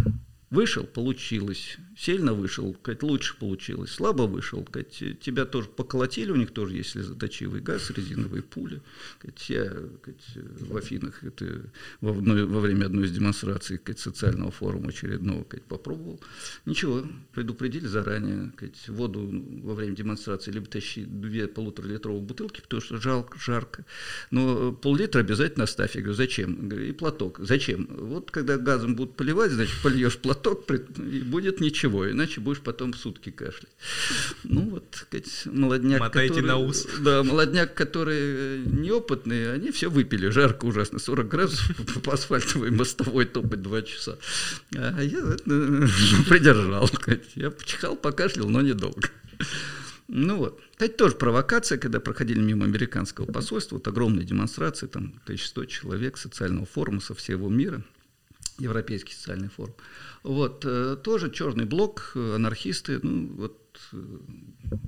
[0.51, 1.77] Вышел, получилось.
[1.97, 3.93] Сильно вышел, как лучше получилось.
[3.93, 8.83] Слабо вышел, как тебя тоже поколотили, у них тоже есть слезоточивый газ, резиновые пули.
[9.21, 9.67] Как я
[10.03, 11.71] как, в Афинах это
[12.01, 16.21] во, одной, во время одной из демонстраций как, социального форума очередного как, попробовал.
[16.67, 18.53] Ничего, предупредили заранее.
[18.57, 19.31] Как, воду
[19.63, 23.85] во время демонстрации либо тащи две полуторалитровые бутылки, потому что жалко, жарко.
[24.33, 25.95] Но пол-литра обязательно оставь.
[25.95, 26.69] Я говорю, зачем?
[26.73, 27.39] И платок.
[27.39, 27.87] Зачем?
[27.89, 32.95] Вот когда газом будут поливать, значит, польешь платок, платок, и будет ничего, иначе будешь потом
[32.95, 33.73] сутки кашлять.
[34.45, 35.07] Ну вот,
[35.47, 36.87] молодняк, Мотайте который, на ус.
[37.01, 43.63] Да, молодняк, которые неопытные, они все выпили, жарко ужасно, 40 градусов по асфальтовой мостовой топать
[43.63, 44.19] 2 часа.
[44.75, 45.21] А я
[46.29, 46.91] придержал,
[47.35, 49.09] я почихал, покашлял, но недолго.
[50.09, 50.61] Ну вот.
[50.79, 56.67] Это тоже провокация, когда проходили мимо американского посольства, вот огромные демонстрации, там 1100 человек социального
[56.67, 57.85] форума со всего мира–
[58.61, 59.75] Европейский социальный форум.
[60.23, 64.19] Вот, э, тоже черный блок, э, анархисты, ну, вот, э,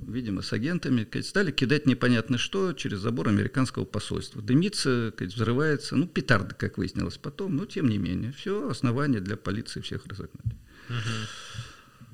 [0.07, 4.41] видимо, с агентами, стали кидать непонятно что через забор американского посольства.
[4.41, 9.81] Дымится, взрывается, ну, петарды, как выяснилось потом, но тем не менее, все основания для полиции
[9.81, 10.53] всех разогнать.
[10.89, 11.72] Uh-huh.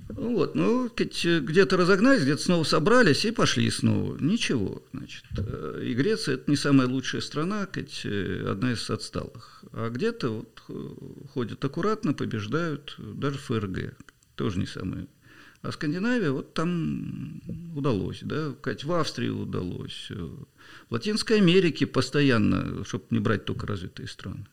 [0.10, 4.18] Вот, ну, где-то разогнались, где-то снова собрались и пошли снова.
[4.20, 5.24] Ничего, значит.
[5.38, 7.68] Э, и Греция– это не самая лучшая страна,
[8.06, 9.64] э, одна из отсталых.
[9.72, 13.96] А где-то вот э, ходят аккуратно, побеждают, даже ФРГ,
[14.34, 15.08] тоже не самая.
[15.62, 17.44] А Скандинавия, вот там
[17.76, 20.10] удалось, да, Кать, в Австрии удалось.
[20.10, 20.48] В
[20.94, 24.48] Латинской Америке постоянно, чтобы не брать только развитые страны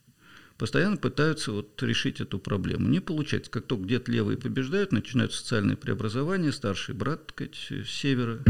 [0.58, 2.88] постоянно пытаются вот решить эту проблему.
[2.88, 3.50] Не получается.
[3.50, 8.40] Как только где-то левые побеждают, начинают социальные преобразования, старший брат, так сказать, с севера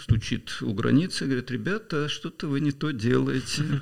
[0.00, 3.80] стучит у границы, говорит, ребята, что-то вы не то делаете.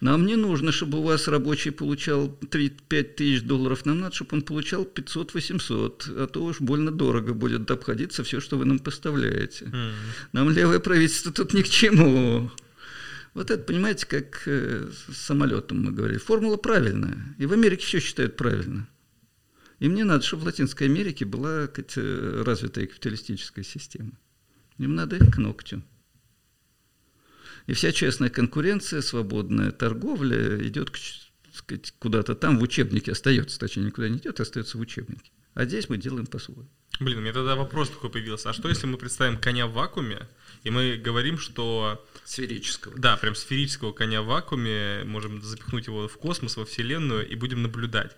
[0.00, 4.42] Нам не нужно, чтобы у вас рабочий получал 3-5 тысяч долларов, нам надо, чтобы он
[4.42, 9.70] получал 500-800, а то уж больно дорого будет обходиться все, что вы нам поставляете.
[10.32, 12.50] Нам левое правительство тут ни к чему.
[13.34, 16.18] Вот это, понимаете, как э, с самолетом мы говорили.
[16.18, 17.34] Формула правильная.
[17.38, 18.88] И в Америке все считают правильно.
[19.80, 24.12] И мне надо, чтобы в Латинской Америке была сказать, развитая капиталистическая система.
[24.78, 25.82] Им надо к ногтю.
[27.66, 30.90] И вся честная конкуренция, свободная торговля идет
[31.98, 35.30] куда-то там, в учебнике остается, точнее, никуда не идет, остается в учебнике.
[35.54, 36.68] А здесь мы делаем по-своему.
[37.00, 38.50] Блин, у меня тогда вопрос такой появился.
[38.50, 40.28] А что, если мы представим коня в вакууме,
[40.62, 42.04] и мы говорим, что...
[42.24, 42.96] Сферического.
[42.96, 47.62] Да, прям сферического коня в вакууме, можем запихнуть его в космос, во Вселенную, и будем
[47.62, 48.16] наблюдать.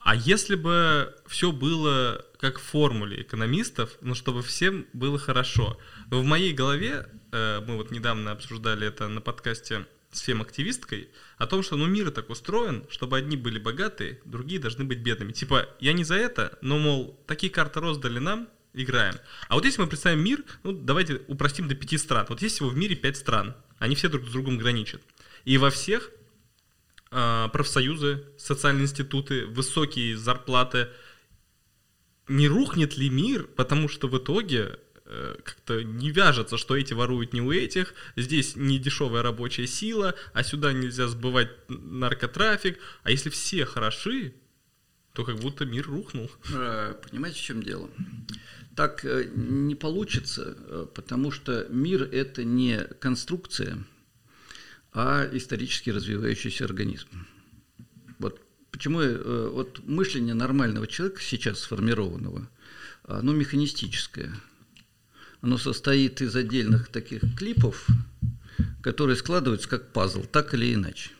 [0.00, 5.78] А если бы все было как в формуле экономистов, ну чтобы всем было хорошо.
[6.10, 11.08] Но в моей голове, э, мы вот недавно обсуждали это на подкасте с фем-активисткой,
[11.38, 15.32] о том, что ну мир так устроен, чтобы одни были богатые, другие должны быть бедными.
[15.32, 19.14] Типа, я не за это, но, мол, такие карты роздали нам, играем.
[19.48, 22.26] А вот если мы представим мир, ну давайте упростим до пяти стран.
[22.28, 25.02] Вот есть всего в мире пять стран, они все друг с другом граничат.
[25.44, 26.10] И во всех
[27.14, 30.88] а, профсоюзы, социальные институты, высокие зарплаты.
[32.26, 34.91] Не рухнет ли мир, потому что в итоге э,
[35.44, 40.42] как-то не вяжется, что эти воруют не у этих, здесь не дешевая рабочая сила, а
[40.42, 42.78] сюда нельзя сбывать наркотрафик.
[43.02, 44.34] А если все хороши,
[45.12, 46.30] то как будто мир рухнул.
[46.54, 47.90] Э, понимаете, в чем дело?
[48.76, 53.84] Так э, не получится, потому что мир– это не конструкция–
[54.92, 57.08] а исторически развивающийся организм.
[58.18, 58.40] Вот
[58.70, 62.48] почему э, вот мышление нормального человека сейчас сформированного,
[63.04, 64.32] оно механистическое.
[65.42, 67.86] Оно состоит из отдельных таких клипов,
[68.80, 71.10] которые складываются как пазл, так или иначе.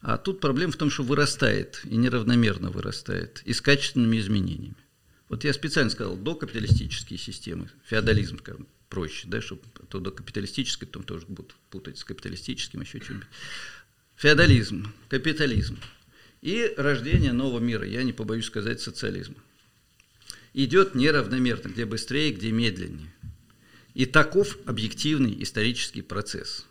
[0.00, 4.74] А тут проблема в том, что вырастает, и неравномерно вырастает, и с качественными изменениями.
[5.28, 11.04] Вот я специально сказал, докапиталистические системы, феодализм, скажем, проще, да, чтобы то до капиталистической, потом
[11.04, 13.28] тоже будут путать с капиталистическим, еще что-нибудь.
[14.16, 15.78] Феодализм, капитализм
[16.40, 19.36] и рождение нового мира, я не побоюсь сказать, социализма.
[20.54, 23.12] Идет неравномерно, где быстрее, где медленнее.
[23.94, 26.66] И таков объективный исторический процесс.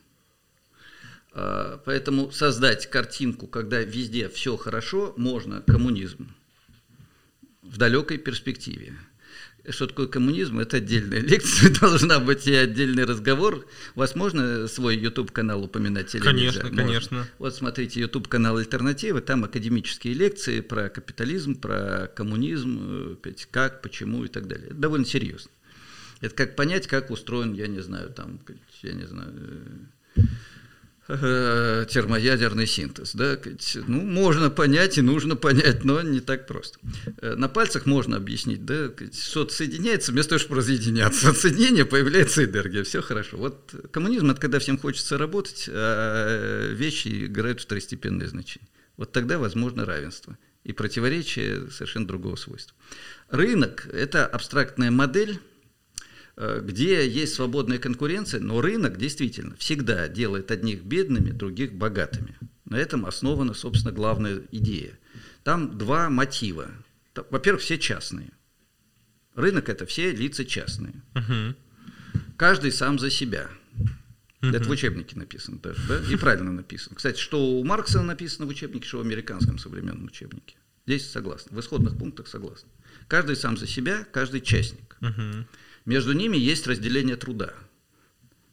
[1.34, 6.34] А, поэтому создать картинку, когда везде все хорошо, можно коммунизм
[7.62, 8.98] в далекой перспективе–
[9.70, 13.66] что такое коммунизм, это отдельная лекция, должна быть и отдельный разговор.
[13.96, 16.76] У вас можно свой YouTube-канал упоминать или Конечно, нельзя?
[16.76, 17.18] конечно.
[17.18, 17.32] Можно.
[17.38, 24.28] Вот смотрите, YouTube-канал «Альтернатива», там академические лекции про капитализм, про коммунизм, э, как, почему и
[24.28, 24.68] так далее.
[24.68, 25.52] Это довольно серьезно.
[26.22, 28.40] Это как понять, как устроен, я не знаю, там,
[28.84, 29.34] я не знаю,
[30.16, 30.22] э,
[31.14, 33.14] Э, термоядерный синтез.
[33.16, 33.38] Да?
[33.88, 36.80] Ну, можно понять и нужно понять, но не так просто.
[37.18, 41.30] Э, на пальцах можно объяснить, да, что-то соединяется, вместо того, чтобы разъединяться.
[41.30, 43.36] От соединения появляется энергия, все хорошо.
[43.38, 48.70] Вот коммунизм– это когда всем хочется работать, а вещи играют второстепенное значение.
[48.96, 52.78] Вот тогда возможно равенство и противоречие совершенно другого свойства.
[53.30, 55.42] Рынок– это абстрактная модель,
[56.38, 62.38] где есть свободная конкуренция, но рынок действительно всегда делает одних бедными, других богатыми.
[62.66, 64.98] На этом основана, собственно, главная идея.
[65.44, 66.72] Там два мотива.
[67.30, 68.32] Во-первых, все частные.
[69.36, 70.94] Рынок– это все лица частные.
[71.14, 71.56] Uh-huh.
[72.38, 73.50] Каждый сам за себя.
[74.42, 74.56] Uh-huh.
[74.56, 76.00] Это в учебнике написано даже, да?
[76.14, 76.96] И правильно написано.
[76.96, 80.56] Кстати, что у Маркса написано в учебнике, что в американском современном учебнике.
[80.86, 81.56] Здесь согласны.
[81.56, 82.70] В исходных пунктах согласны.
[83.08, 84.98] Каждый сам за себя, каждый частник.
[85.02, 85.46] Uh-huh.
[85.86, 87.54] Между ними есть разделение труда.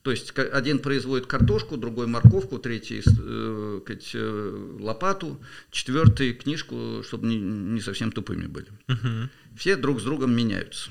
[0.02, 3.80] То есть один производит картошку, другой морковку, третий э,
[4.14, 5.38] э, лопату,
[5.70, 8.68] четвертый книжку, чтобы не, не совсем тупыми были.
[8.88, 9.28] Угу.
[9.58, 10.90] Все друг с другом меняются.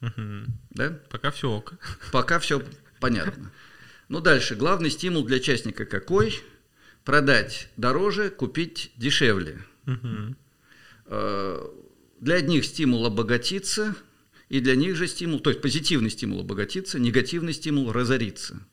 [0.00, 0.46] Угу.
[0.70, 0.98] Да?
[1.10, 1.74] Пока все ок.
[2.12, 2.62] Пока все
[3.00, 3.52] понятно.
[4.08, 4.54] Ну дальше.
[4.54, 6.40] Главный стимул для частника какой?
[7.04, 9.58] Продать дороже, купить дешевле.
[9.86, 10.36] Угу.
[12.20, 13.94] Для одних стимул обогатиться–
[14.54, 18.64] и для них же стимул, то есть позитивный стимул обогатиться, негативный стимул разориться.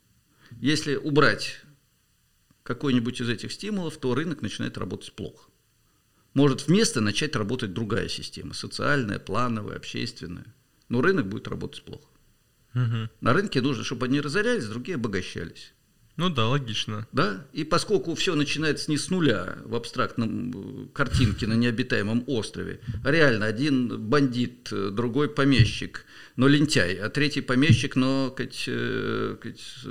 [0.59, 1.59] Если убрать
[2.61, 5.49] какой-нибудь из этих стимулов, то рынок начинает работать плохо.
[6.35, 10.53] Может вместо начать работать другая система, социальная, плановая, общественная.
[10.87, 12.05] Но рынок будет работать плохо.
[12.75, 13.09] Угу.
[13.21, 15.73] На рынке нужно, чтобы одни разорялись, другие обогащались.
[16.17, 17.07] Ну да, логично.
[17.13, 17.47] Да?
[17.53, 23.11] И поскольку все начинается не с нуля в абстрактном э, картинке на необитаемом острове, а
[23.11, 26.05] реально один бандит, э, другой помещик,
[26.35, 28.69] но лентяй, а третий помещик, но кать,
[29.41, 29.85] кать,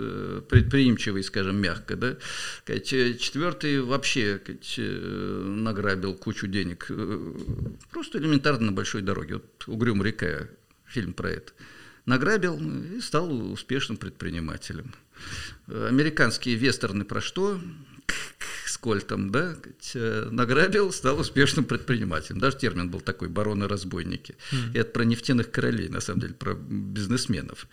[0.48, 2.16] предприимчивый, скажем, мягко, да?
[2.64, 6.90] Кать, четвертый вообще кать, награбил кучу денег.
[7.90, 9.34] Просто элементарно на большой дороге.
[9.34, 10.48] Вот «Угрюм река»,
[10.86, 11.52] фильм про это.
[12.06, 12.58] Награбил
[12.96, 14.94] и стал успешным предпринимателем.
[15.66, 17.60] Американские вестерны про что?
[18.66, 19.56] Сколь там, да,
[20.30, 22.38] награбил, стал успешным предпринимателем.
[22.38, 24.36] Даже термин был такой, бароны-разбойники.
[24.52, 24.78] Mm-hmm.
[24.78, 27.68] Это про нефтяных королей, на самом деле, про бизнесменов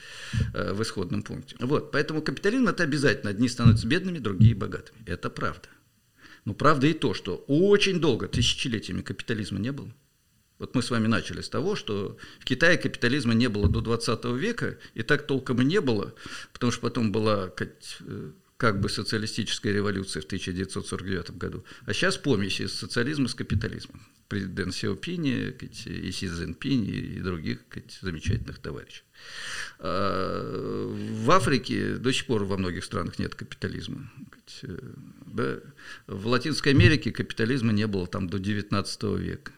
[0.53, 1.55] э, в исходном пункте.
[1.59, 3.29] Вот, поэтому капитализм– это обязательно.
[3.29, 4.97] Одни становятся бедными, другие– богатыми.
[5.05, 5.69] Это правда.
[6.45, 9.93] Но правда и то, что очень долго, тысячелетиями капитализма не было.
[10.59, 14.25] Вот мы с вами начали с того, что в Китае капитализма не было до 20
[14.37, 16.13] века, и так толком и не было,
[16.51, 21.63] потому что потом была э, как бы социалистическая революция в 1949 году.
[21.85, 24.01] А сейчас помесь из социализма с капитализмом.
[24.29, 25.55] Президент Сиопини,
[25.85, 27.59] и Си Цзиньпинь, и других
[28.01, 29.03] замечательных товарищей.
[29.79, 30.91] А
[31.23, 34.11] в Африке до сих пор во многих странах нет капитализма.
[34.63, 35.59] Э?
[36.07, 39.51] В Латинской Америке капитализма не было там до 19 века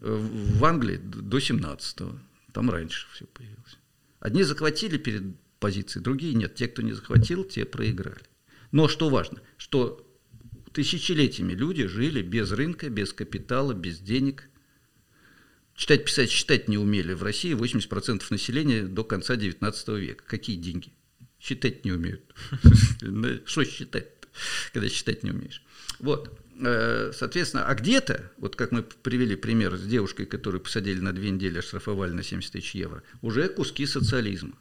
[0.00, 2.18] в Англии до 17-го,
[2.52, 3.78] там раньше все появилось.
[4.20, 6.54] Одни захватили перед позицией, другие нет.
[6.54, 8.22] Те, кто не захватил, те проиграли.
[8.72, 10.04] Но что важно, что
[10.72, 14.48] тысячелетиями люди жили без рынка, без капитала, без денег.
[15.74, 17.12] Читать, писать, считать не умели.
[17.12, 20.24] В России 80% населения до конца 19 века.
[20.26, 20.92] Какие деньги?
[21.40, 22.34] Считать не умеют.
[23.46, 24.08] Что считать,
[24.72, 25.62] когда считать не умеешь?
[26.00, 26.36] Вот.
[26.60, 31.30] Э, соответственно, а где-то, вот как мы привели пример с девушкой, которую посадили на две
[31.30, 34.54] недели, оштрафовали на 70 тысяч евро, уже куски социализма.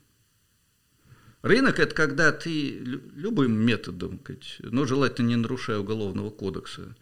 [1.41, 4.21] Рынок– это когда ты любым методом,
[4.59, 6.95] но желательно не нарушая уголовного кодекса,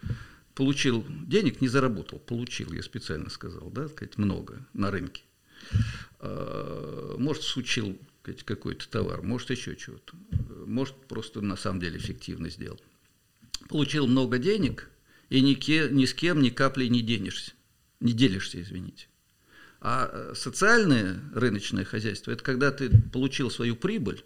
[0.53, 5.23] получил денег, не заработал, получил, я специально сказал, да, сказать, много на рынке.
[6.19, 7.97] А, может, сучил
[8.45, 10.15] какой-то товар, может, еще чего-то.
[10.65, 12.79] Может, просто на самом деле эффективно сделал
[13.69, 14.89] получил много денег,
[15.29, 17.53] и ни, ке, ни с кем ни капли не денешься,
[17.99, 19.07] не делишься, извините.
[19.81, 24.23] А э, социальное рыночное хозяйство– это когда ты получил свою прибыль,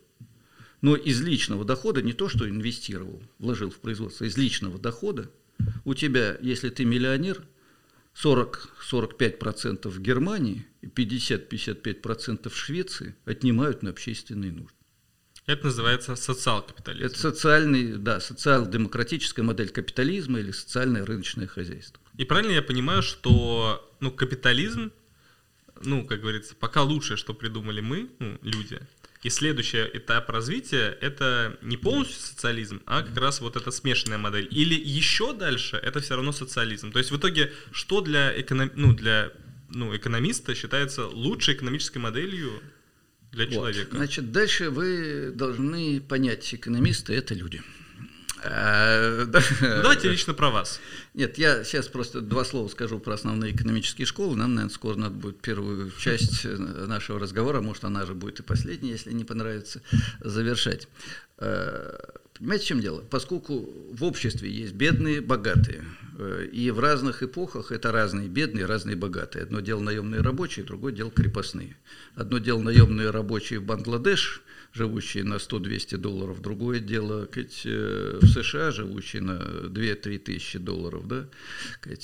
[0.81, 5.29] но из личного дохода, не то, что инвестировал, вложил в производство, из личного дохода,
[5.83, 7.43] у тебя, если ты миллионер,
[8.15, 14.78] 40-45% в Германии и 50-55% в Швеции отнимают на общественные нужды.
[15.49, 17.05] Это называется социал-капитализм.
[17.07, 21.99] Это социальный, да, социал-демократическая модель капитализма или социальное рыночное хозяйство.
[22.17, 24.91] И правильно я понимаю, что ну, капитализм,
[25.81, 28.79] ну, как говорится, пока лучшее, что придумали мы, ну, люди,
[29.23, 34.47] и следующий этап развития– это не полностью социализм, а как раз вот эта смешанная модель.
[34.51, 36.91] Или еще дальше– это все равно социализм.
[36.91, 38.71] То есть в итоге, что для, эконом...
[38.75, 39.31] ну, для
[39.69, 42.61] ну, экономиста считается лучшей экономической моделью
[43.31, 43.53] для вот.
[43.53, 43.95] человека.
[43.95, 47.61] Значит, дальше вы должны понять, экономисты– это люди.
[48.43, 49.25] А,
[49.61, 50.79] Давайте лично про вас.
[51.13, 54.37] Нет, я сейчас просто два слова скажу про основные экономические школы.
[54.37, 58.91] Нам, наверное, скоро надо будет первую часть нашего разговора, может, она же будет и последняя,
[58.91, 59.81] если не понравится,
[60.21, 60.87] завершать.
[61.37, 61.99] А,
[62.37, 63.01] понимаете, в чем дело?
[63.01, 66.08] Поскольку в обществе есть бедные, богатые, э,
[66.51, 69.43] и в разных эпохах это разные бедные, разные богатые.
[69.43, 71.77] Одно дело наемные рабочие, другое дело крепостные.
[72.15, 74.41] Одно дело наемные рабочие в Бангладеш,
[74.73, 77.27] живущие на 100-200 долларов, другое дело
[77.65, 81.27] э, в США, живущие на 2-3 тысячи долларов, да?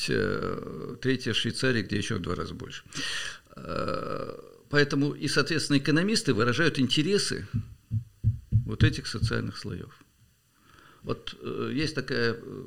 [0.09, 2.83] э, третье в Швейцарии, где еще в два раза больше.
[4.69, 7.47] Поэтому и, соответственно, экономисты выражают интересы
[8.65, 10.03] вот этих социальных слоев.
[11.03, 12.63] Вот э, есть такая э,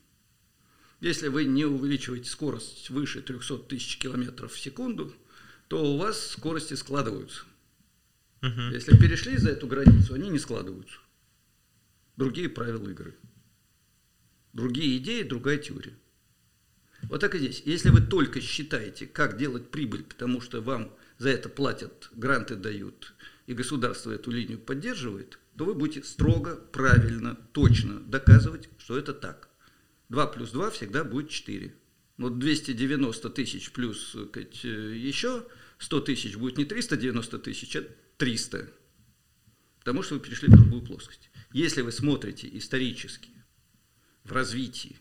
[1.00, 5.14] Если вы не увеличиваете скорость выше 300 тысяч километров в секунду,
[5.70, 7.44] то у вас скорости складываются.
[8.42, 8.74] Угу.
[8.74, 10.98] Если перешли за эту границу, они не складываются.
[12.18, 13.16] Другие правила игры.
[14.52, 15.96] Другие идеи, другая теория.
[17.04, 17.62] Вот так и здесь.
[17.66, 23.14] Если вы только считаете, как делать прибыль, потому что вам за это платят, гранты дают,
[23.48, 29.50] и государство эту линию поддерживает, то вы будете строго, правильно, точно доказывать, что это так.
[30.10, 31.74] 2 плюс 2 всегда будет 4.
[32.18, 35.48] Вот 290 тысяч плюс сказать, еще
[35.78, 37.84] 100 тысяч будет не 390 тысяч, а
[38.18, 38.70] 300.
[39.80, 41.32] Потому что вы перешли в другую плоскость.
[41.54, 43.32] Если вы смотрите исторически
[44.24, 44.98] в развитии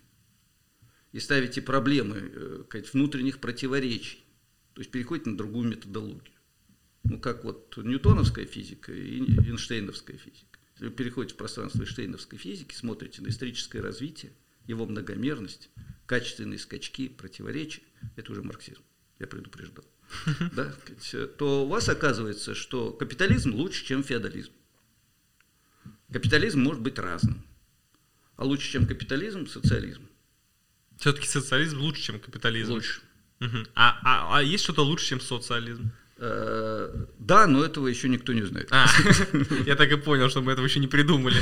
[1.13, 4.25] и ставите проблемы э, внутренних противоречий,
[4.75, 6.35] то есть переходите на другую методологию.
[7.05, 10.59] Ну, как вот ньютоновская физика и Эйнштейновская физика.
[10.75, 14.33] Если вы переходите в пространство Эйнштейновской физики, смотрите на историческое развитие,
[14.67, 15.71] его многомерность,
[16.07, 17.83] качественные скачки, противоречия,
[18.17, 18.83] это уже марксизм,
[19.19, 19.85] я предупреждал.
[20.53, 20.75] Да,
[21.37, 24.53] то у вас оказывается, что капитализм лучше, чем феодализм.
[26.13, 27.45] Капитализм может быть разным.
[28.37, 30.09] А лучше, чем капитализм, социализм.
[30.99, 32.73] Все-таки социализм лучше, чем капитализм.
[32.73, 33.01] Лучше.
[33.41, 33.59] Угу.
[33.75, 35.93] А, а, а есть что-то лучше, чем социализм?
[36.21, 38.67] Э, да, но этого еще никто не знает.
[38.73, 38.89] А,
[39.67, 41.37] я так и понял, что мы этого еще не придумали.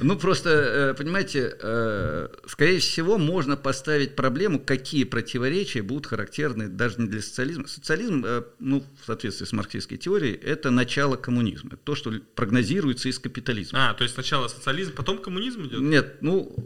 [0.00, 6.98] Ну, просто, э, понимаете, э, скорее всего, можно поставить проблему, какие противоречия будут характерны даже
[6.98, 7.68] не для социализма.
[7.68, 8.24] Социализм,
[8.58, 11.76] ну, в соответствии с марксистской теорией, это начало коммунизма.
[11.84, 13.90] То, что прогнозируется из капитализма.
[13.90, 15.80] А, то есть сначала социализм, потом коммунизм идет?
[15.80, 16.56] Нет, ну,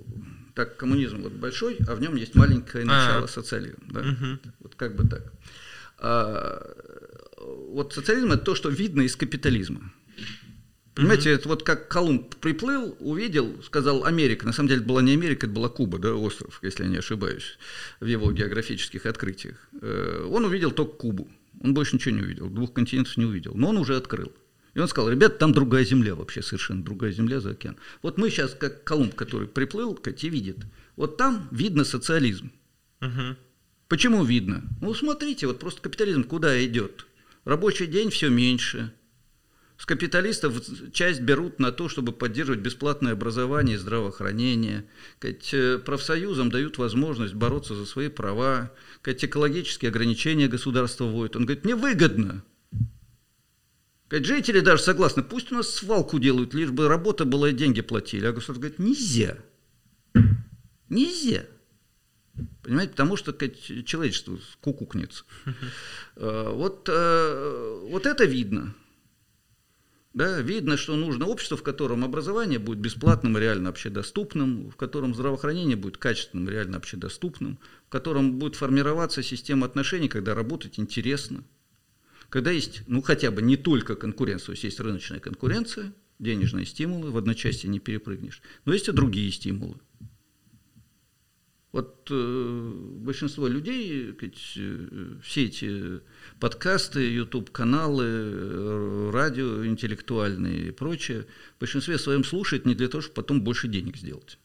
[0.57, 2.87] так коммунизм вот большой, а в нем есть маленькое а.
[2.87, 3.29] начало А-а-а.
[3.29, 3.85] социализма.
[3.91, 4.01] Да?
[4.01, 4.53] Угу.
[4.61, 5.33] Вот как бы так.
[5.99, 6.75] А,
[7.69, 9.93] вот социализм это то, что видно из капитализма.
[10.95, 11.39] Понимаете, угу.
[11.39, 14.47] это вот как Колумб приплыл, увидел, сказал Америка.
[14.47, 16.97] На самом деле это была не Америка, это была Куба, да, остров, если я не
[16.97, 17.59] ошибаюсь,
[18.01, 19.69] в его географических открытиях.
[19.83, 21.29] Э, он увидел только Кубу.
[21.61, 23.53] Он больше ничего не увидел, двух континентов не увидел.
[23.55, 24.33] Но он уже открыл.
[24.77, 27.79] И он сказал, ребят, там другая земля вообще, совершенно другая земля за океан.
[28.03, 30.59] Вот мы сейчас, как Колумб, который приплыл, как и видит,
[30.97, 32.53] вот там видно социализм.
[33.01, 33.37] Угу.
[33.89, 34.65] Почему видно?
[34.83, 37.07] Ну, смотрите, вот просто капитализм куда идет?
[37.47, 38.93] Рабочий день все меньше.
[39.79, 40.63] С капиталистов
[40.93, 44.85] часть берут на то, чтобы поддерживать бесплатное образование и здравоохранение.
[45.23, 48.71] Э, профсоюзам дают возможность бороться за свои права.
[49.07, 51.35] Экологические ограничения государство вводит.
[51.35, 52.45] Он говорит, мне выгодно.
[54.11, 58.27] Жители даже согласны, пусть у нас свалку делают, лишь бы работа была и деньги платили.
[58.27, 59.39] А государство говорит, нельзя.
[60.89, 61.45] Нельзя.
[62.63, 63.33] Понимаете, потому что
[63.85, 65.25] человечество кукукнется.
[66.19, 68.75] А, вот, а, вот это видно.
[70.15, 75.77] Да, видно, что нужно общество, в котором образование будет бесплатным реально общедоступным, в котором здравоохранение
[75.77, 81.45] будет качественным реально общедоступным, в котором будет формироваться система отношений, когда работать интересно–
[82.29, 87.11] когда есть, ну, хотя бы не только конкуренция, то есть есть рыночная конкуренция, денежные стимулы,
[87.11, 89.77] в одночасье не перепрыгнешь, но есть и другие стимулы.
[91.73, 96.01] Вот э, большинство людей, сказать, э, все эти
[96.41, 103.17] подкасты, YouTube-каналы, э, радио интеллектуальные и прочее, в большинстве своем слушает не для того, чтобы
[103.17, 104.39] потом больше денег сделать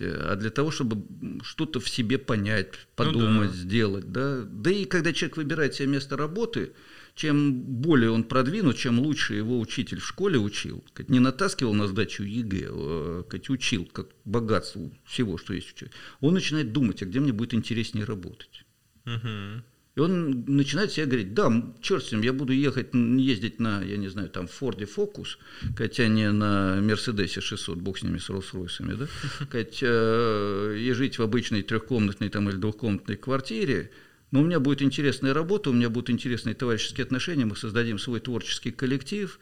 [0.00, 1.04] а для того, чтобы
[1.42, 3.48] что-то в себе понять, подумать, ну, да.
[3.48, 4.12] сделать.
[4.12, 4.42] Да?
[4.42, 6.72] да и когда человек выбирает себе место работы,
[7.14, 12.22] чем более он продвинут, чем лучше его учитель в школе учил, не натаскивал на сдачу
[12.22, 17.20] ЕГЭ, а учил как богатство всего, что есть в человеке, он начинает думать, а где
[17.20, 18.64] мне будет интереснее работать.
[19.06, 19.62] Угу.
[20.00, 24.08] Он начинает себе говорить, да, черт с ним, я буду ехать, ездить на, я не
[24.08, 25.38] знаю, там, Форде Фокус,
[25.76, 29.06] хотя не на Мерседесе 600, бог с ними, с Роллс-Ройсами, да,
[29.50, 33.90] хотя, э, и жить в обычной трехкомнатной там, или двухкомнатной квартире,
[34.30, 38.20] но у меня будет интересная работа, у меня будут интересные товарищеские отношения, мы создадим свой
[38.20, 39.40] творческий коллектив.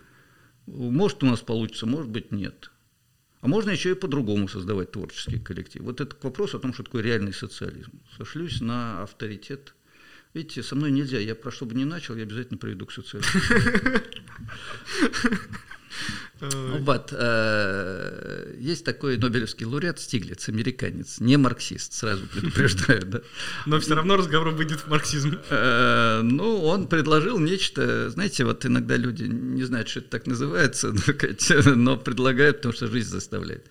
[0.67, 2.71] Может, у нас получится, может быть, нет.
[3.41, 5.83] А можно еще и по-другому создавать творческий коллектив.
[5.83, 7.93] Вот это вопрос о том, что такое реальный социализм.
[8.17, 9.75] Сошлюсь на авторитет
[10.35, 11.19] Видите, со мной нельзя.
[11.19, 13.41] Я про что бы не начал, я обязательно приведу к социализму.
[16.41, 17.13] Вот.
[17.13, 23.05] Э, есть такой Нобелевский лауреат Стиглиц, американец, не марксист, сразу предупреждаю.
[23.07, 23.21] Да?
[23.67, 25.39] Но все равно разговор выйдет в марксизм.
[25.51, 30.95] Э, ну, он предложил нечто, знаете, вот иногда люди не знают, что это так называется,
[31.75, 33.67] но предлагают, потому что жизнь заставляет.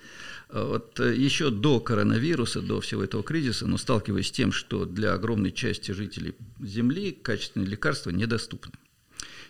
[0.49, 5.13] Вот э, еще до коронавируса, до всего этого кризиса, но сталкиваясь с тем, что для
[5.13, 8.73] огромной части жителей Земли качественные лекарства недоступны.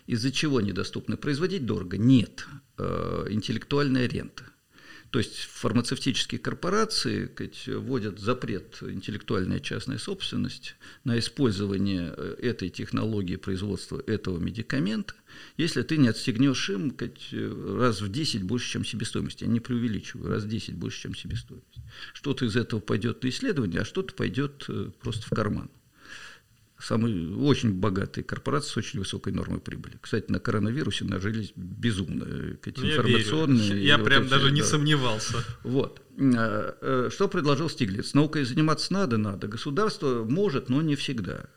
[0.06, 1.16] Из-за чего недоступны?
[1.16, 1.98] Производить дорого?
[1.98, 2.46] Нет.
[2.78, 4.44] Э, интеллектуальная рента.
[5.10, 7.30] То есть фармацевтические корпорации
[7.66, 15.14] вводят запрет интеллектуальная частная собственность на использование э, этой технологии производства этого медикамента,
[15.56, 19.40] если ты не отстегнешь им сказать, раз в 10 больше, чем себестоимость.
[19.40, 21.78] Я не преувеличиваю, раз в 10 больше, чем себестоимость.
[22.12, 25.70] Что-то из этого пойдет на исследование, а что-то пойдет э, просто в карман
[26.78, 29.98] самые очень богатые корпорации с очень высокой нормой прибыли.
[30.00, 32.24] Кстати, на коронавирусе нажились безумно
[32.64, 33.72] эти я информационные.
[33.72, 33.82] Верю.
[33.82, 34.66] Я прям вот даже эти, не да.
[34.66, 35.44] сомневался.
[35.64, 36.02] Вот.
[36.20, 38.14] А, э, что предложил Стиглиц?
[38.14, 39.48] Наукой заниматься надо, надо.
[39.48, 41.48] Государство может, но не всегда.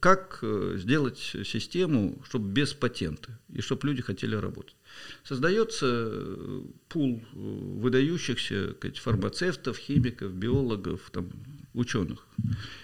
[0.00, 4.76] Как э, сделать систему, чтобы без патента, и чтобы люди хотели работать?
[5.24, 11.30] Создается э, пул выдающихся сказать, фармацевтов, химиков, биологов, там,
[11.74, 12.26] ученых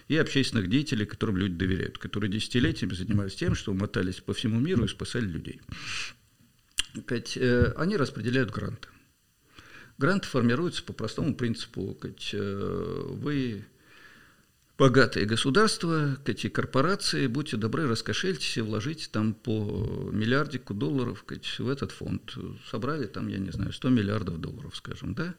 [0.08, 4.84] и общественных деятелей, которым люди доверяют, которые десятилетиями занимались тем, что мотались по всему миру
[4.84, 5.60] и спасали людей.
[7.36, 8.88] Э, они распределяют гранты.
[9.98, 11.98] Гранты формируются по простому принципу.
[12.32, 13.64] Э, вы
[14.78, 21.24] богатые государства, эти корпорации, будьте добры, раскошельтесь и вложите там по миллиардику долларов
[21.58, 22.36] в этот фонд.
[22.70, 25.34] Собрали там, я не знаю, 100 миллиардов долларов, скажем, да?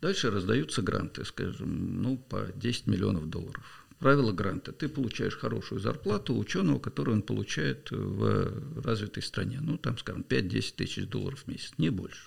[0.00, 3.86] Дальше раздаются гранты, скажем, ну, по 10 миллионов долларов.
[3.98, 4.72] Правило гранта.
[4.72, 9.60] Ты получаешь хорошую зарплату ученого, которую он получает в развитой стране.
[9.62, 12.20] Ну, там, скажем, 5-10 тысяч долларов в месяц, не больше.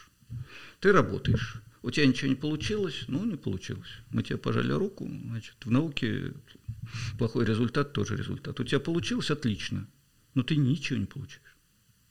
[0.79, 1.61] Ты работаешь.
[1.83, 3.05] У тебя ничего не получилось?
[3.07, 3.87] Ну, не получилось.
[4.09, 5.07] Мы тебе пожали руку.
[5.07, 6.33] Значит, в науке
[7.17, 8.59] плохой результат тоже результат.
[8.59, 9.31] У тебя получилось?
[9.31, 9.87] Отлично.
[10.33, 11.55] Но ты ничего не получаешь.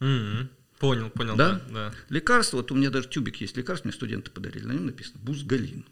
[0.01, 0.49] Mm-hmm.
[0.79, 1.53] Понял, понял, да?
[1.53, 1.95] да, да.
[2.11, 5.85] Лекарство, вот у меня даже тюбик есть лекарств, мне студенты подарили, на нем написано «Бузгалин».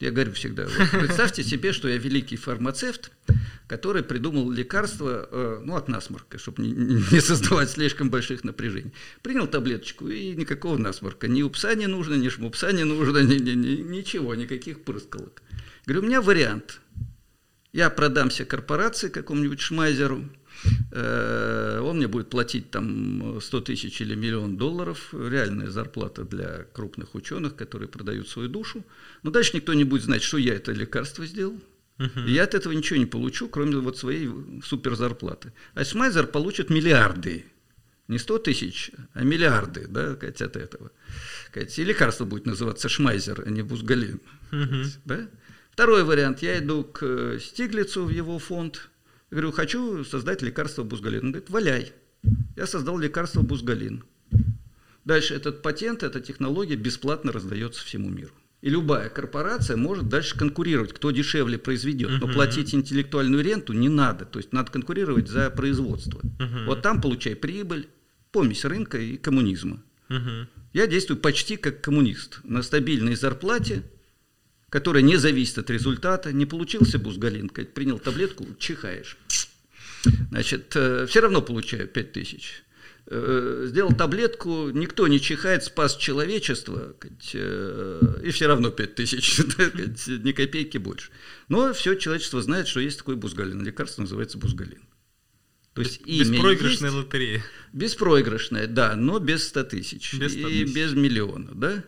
[0.00, 3.10] Я говорю всегда, вот, представьте себе, что я великий фармацевт,
[3.66, 8.92] который придумал лекарство э, ну, от насморка, чтобы не, не создавать слишком больших напряжений.
[9.22, 11.26] Принял таблеточку, и никакого насморка.
[11.26, 15.42] Ни у пса не нужно, ни шму не нужно, ни, ни, ни, ничего, никаких прыскалок.
[15.86, 16.80] Говорю, у меня вариант.
[17.72, 20.24] Я продамся корпорации какому-нибудь шмайзеру,
[20.92, 27.54] он мне будет платить там 100 тысяч или миллион долларов, реальная зарплата для крупных ученых,
[27.54, 28.84] которые продают свою душу.
[29.22, 31.60] Но дальше никто не будет знать, что я это лекарство сделал.
[31.98, 34.30] И я от этого ничего не получу, кроме вот своей
[34.64, 35.52] суперзарплаты.
[35.74, 37.44] А Шмайзер получит миллиарды.
[38.06, 40.90] Не 100 тысяч, а миллиарды да, от этого.
[41.54, 44.20] И лекарство будет называться Шмайзер, а не Бузгалин.
[44.50, 44.86] Uh-huh.
[45.04, 45.28] Да?
[45.72, 46.40] Второй вариант.
[46.40, 48.88] Я иду к Стиглицу в его фонд,
[49.30, 51.26] я говорю, хочу создать лекарство бузгалин.
[51.26, 51.92] Он говорит, валяй.
[52.56, 54.04] Я создал лекарство бузгалин.
[55.04, 58.32] Дальше этот патент, эта технология бесплатно раздается всему миру.
[58.60, 62.10] И любая корпорация может дальше конкурировать, кто дешевле произведет.
[62.20, 64.24] Но платить интеллектуальную ренту не надо.
[64.24, 66.20] То есть надо конкурировать за производство.
[66.66, 67.88] Вот там получай прибыль,
[68.32, 69.82] помесь рынка и коммунизма.
[70.72, 72.40] Я действую почти как коммунист.
[72.44, 73.82] На стабильной зарплате
[74.70, 76.32] которая не зависит от результата.
[76.32, 79.16] Не получился бузгалин, принял таблетку, чихаешь.
[80.30, 82.62] Значит, э, все равно получаю 5 тысяч.
[83.06, 86.94] Э, сделал таблетку, никто не чихает, спас человечество,
[87.32, 89.38] э, и все равно 5 тысяч,
[90.08, 91.10] ни копейки больше.
[91.48, 93.64] Но все человечество знает, что есть такой бузгалин.
[93.64, 94.82] Лекарство называется бузгалин.
[95.72, 97.44] То есть Беспроигрышная есть, лотерея.
[97.72, 100.14] Беспроигрышная, да, но без 100 тысяч.
[100.14, 100.70] Без 100 тысяч.
[100.70, 101.84] И без миллиона, да.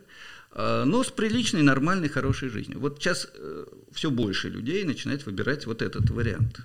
[0.53, 2.81] А, но с приличной, нормальной, хорошей жизнью.
[2.81, 6.61] Вот сейчас э, все больше людей начинает выбирать вот этот вариант.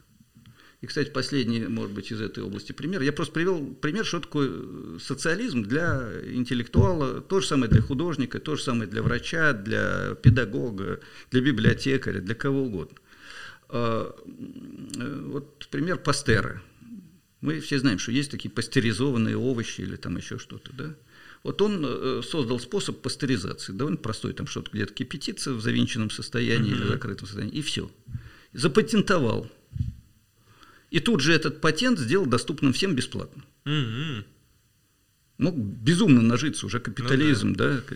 [0.81, 3.01] И, кстати, последний, может быть, из этой области пример.
[3.01, 8.39] Я просто привел пример, что такое э, социализм для интеллектуала, то же самое для художника,
[8.39, 10.99] то же самое для врача, для педагога,
[11.31, 12.97] для библиотекаря, для кого угодно.
[13.69, 14.15] А,
[14.97, 16.61] э, вот пример Пастера.
[17.41, 20.95] Мы все знаем, что есть такие пастеризованные овощи или там еще что-то, да?
[21.45, 26.71] Вот он э, создал способ пастеризации, довольно простой, там что-то где-то кипятится в завинченном состоянии
[26.71, 26.75] mm-hmm.
[26.75, 27.91] или закрытом состоянии, и все.
[28.51, 29.47] Запатентовал.
[30.89, 33.43] И тут же этот патент сделал доступным всем бесплатно.
[33.65, 34.23] Mm-hmm.
[35.37, 37.79] Мог безумно нажиться уже капитализм, ну, да.
[37.89, 37.95] да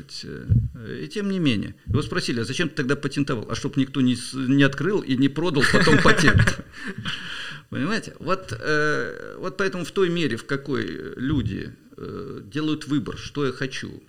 [0.76, 1.74] э, и тем не менее.
[1.88, 3.48] Его спросили, а зачем ты тогда патентовал?
[3.50, 6.64] А чтобы никто не, не открыл и не продал потом патент.
[7.72, 8.14] Понимаете?
[8.20, 11.74] Вот, э, вот поэтому в той мере, в какой люди
[12.44, 14.02] делают выбор, что я хочу,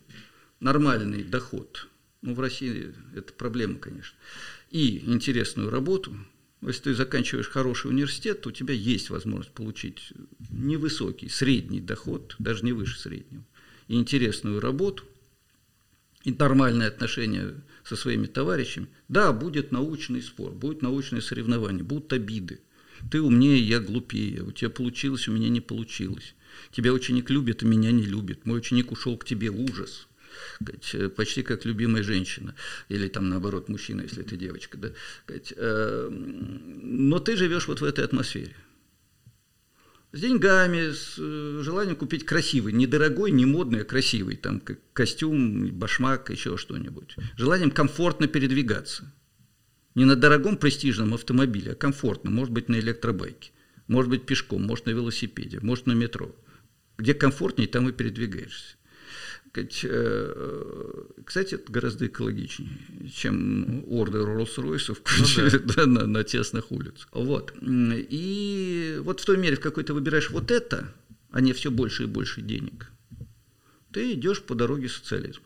[0.61, 1.89] нормальный доход,
[2.23, 4.17] ну, в России это проблема, конечно,
[4.71, 6.17] и интересную работу,
[6.63, 10.13] если ты заканчиваешь хороший университет, то у тебя есть возможность получить
[10.51, 13.45] невысокий, средний доход, даже не выше среднего,
[13.89, 15.05] и интересную работу,
[16.23, 18.89] и нормальные отношения со своими товарищами.
[19.09, 22.61] Да, будет научный спор, будет научное соревнование, будут обиды.
[23.11, 26.35] Ты умнее, я глупее, у тебя получилось, у меня не получилось.
[26.73, 28.47] Тебя ученик любит, а меня не любит.
[28.47, 30.09] Мой ученик ушел к тебе, ужас
[31.17, 32.55] почти как любимая женщина,
[32.89, 34.91] или там наоборот мужчина, если ты девочка, да,
[35.29, 38.55] э, но ты живешь вот в этой атмосфере.
[40.13, 44.61] С деньгами, с э, желанием купить красивый, не дорогой, не модный, а красивый, там
[44.93, 47.17] костюм, башмак, еще что-нибудь.
[47.37, 49.13] Желанием комфортно передвигаться.
[49.95, 53.51] Не на дорогом престижном автомобиле, а комфортно, может быть, на электробайке,
[53.89, 56.35] может быть, пешком, может, на велосипеде, может, на метро.
[56.97, 58.77] Где комфортнее, там и передвигаешься.
[59.53, 62.71] Э, кстати, это гораздо экологичнее,
[63.13, 67.09] чем ордер Роллс-Ройсов ну, да, на, на тесных улицах.
[67.13, 67.53] Вот.
[67.61, 70.95] И вот в той мере, в какой ты выбираешь вот это,
[71.33, 72.93] а не все больше и больше денег,
[73.93, 75.45] ты идешь по дороге социализма.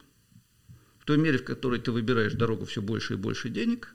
[0.98, 3.94] В той мере, в которой ты выбираешь дорогу все больше и больше денег,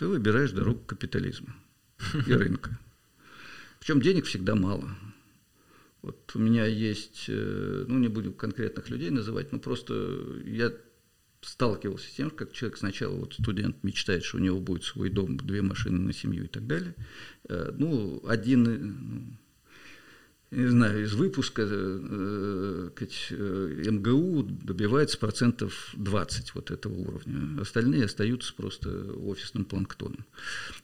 [0.00, 1.54] ты выбираешь дорогу капитализма
[2.26, 2.78] и рынка.
[3.78, 4.96] Причем денег всегда мало.
[6.00, 10.72] Вот у меня есть, э, ну не буду конкретных людей называть, но просто я
[11.42, 15.36] сталкивался с тем, как человек сначала, вот студент мечтает, что у него будет свой дом,
[15.36, 16.94] две машины на семью и так далее.
[17.50, 19.38] Э, ну, один, э, ну,
[20.50, 22.88] не знаю, из выпуска э,
[23.90, 27.60] МГУ добивается процентов 20 вот этого уровня.
[27.60, 30.26] Остальные остаются просто офисным планктоном.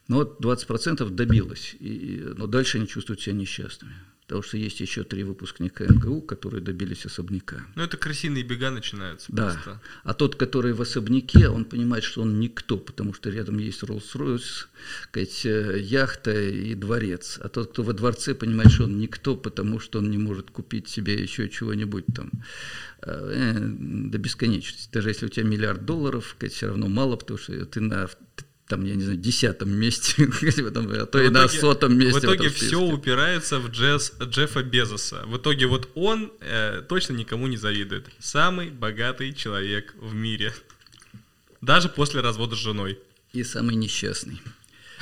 [0.06, 3.94] Но вот 20 процентов добилось, и, но дальше они чувствуют себя несчастными.
[4.26, 7.64] Потому что есть еще три выпускника МГУ, которые добились особняка.
[7.76, 9.52] Ну, это крысиные бега начинаются да.
[9.52, 9.80] просто.
[10.02, 14.66] А тот, который в особняке, он понимает, что он никто, потому что рядом есть Роллс-Ройс,
[15.14, 17.38] э, яхта и дворец.
[17.40, 20.88] А тот, кто во дворце, понимает, что он никто, потому что он не может купить
[20.88, 22.32] себе еще чего-нибудь там
[23.02, 24.88] э, до бесконечности.
[24.92, 28.08] Даже если у тебя миллиард долларов, все равно мало, потому что ты на
[28.68, 32.20] там, я не знаю, десятом месте, а то и на сотом месте.
[32.20, 35.22] В итоге все упирается в Джесс, Джеффа Безоса.
[35.26, 38.06] В итоге вот он э, точно никому не завидует.
[38.18, 40.52] Самый богатый человек в мире.
[41.60, 42.98] Даже после развода с женой.
[43.32, 44.40] И самый несчастный.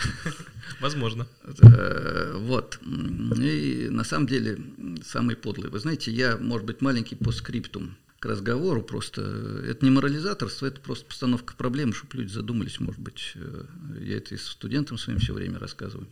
[0.81, 1.27] Возможно.
[1.63, 2.79] Э, вот.
[2.83, 4.59] И на самом деле
[5.05, 5.71] самый подлый.
[5.71, 9.23] Вы знаете, я, может быть, маленький по скриптум разговору просто.
[9.67, 13.33] Это не морализаторство, это просто постановка проблемы, чтобы люди задумались, может быть.
[13.35, 13.65] Э,
[14.01, 16.09] я это и студентам своим все время рассказываю.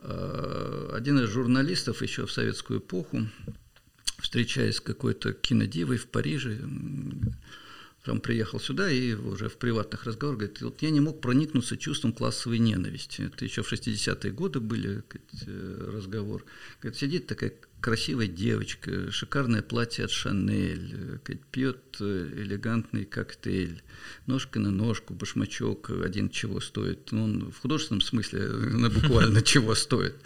[0.00, 3.26] Э, один из журналистов еще в советскую эпоху,
[4.18, 6.60] встречаясь с какой-то кинодивой в Париже,
[8.06, 12.12] Прям приехал сюда и уже в приватных разговорах говорит, вот я не мог проникнуться чувством
[12.12, 13.22] классовой ненависти.
[13.22, 15.02] Это еще в 60-е годы были
[15.44, 16.44] э, разговор.
[16.80, 17.52] Говорит, сидит такая
[17.86, 21.20] красивая девочка, шикарное платье от Шанель,
[21.52, 23.80] пьет э, элегантный коктейль,
[24.26, 27.12] ножка на ножку, башмачок один чего стоит.
[27.12, 28.48] Ну, он в художественном смысле
[28.88, 30.16] буквально чего стоит.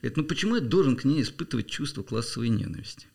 [0.00, 3.08] Говорит, ну почему я должен к ней испытывать чувство классовой ненависти?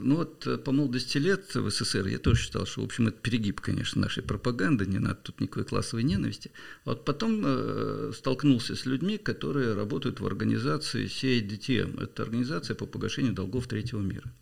[0.00, 3.18] Ну вот э, по молодости лет в СССР я тоже считал, что, в общем, это
[3.18, 6.50] перегиб, конечно, нашей пропаганды, не надо тут никакой классовой ненависти.
[6.84, 12.02] А вот потом э, столкнулся с людьми, которые работают в организации CIDTM.
[12.02, 14.32] Это организация по погашению долгов третьего мира.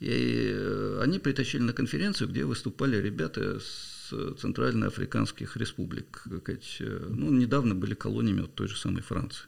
[0.00, 6.24] И э, они притащили на конференцию, где выступали ребята с центральноафриканских республик.
[6.30, 9.46] Э, ну, недавно были колониями от той же самой Франции.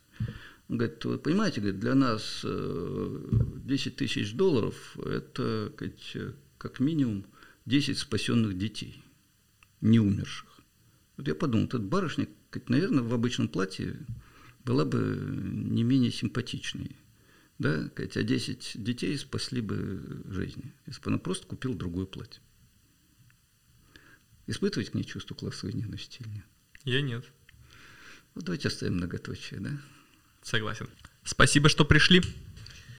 [0.70, 7.26] Он говорит, вы понимаете, говорит, для нас 10 э, тысяч долларов– это говорит, как минимум
[7.66, 9.02] 10 спасенных детей,
[9.80, 10.60] не умерших.
[11.16, 13.96] Вот я подумал, этот барышня, говорит, наверное, в обычном платье
[14.64, 14.98] была бы
[15.42, 16.94] не менее симпатичной.
[17.58, 22.40] Да, говорит, а 10 детей спасли бы жизни, если бы она просто купила другое платье.
[24.46, 26.44] Испытывать к ней чувство классовой ненависти или нет?
[26.84, 27.24] Я нет.
[28.36, 29.72] Вот давайте оставим многоточие, да?
[30.42, 30.88] Согласен.
[31.24, 32.22] Спасибо, что пришли.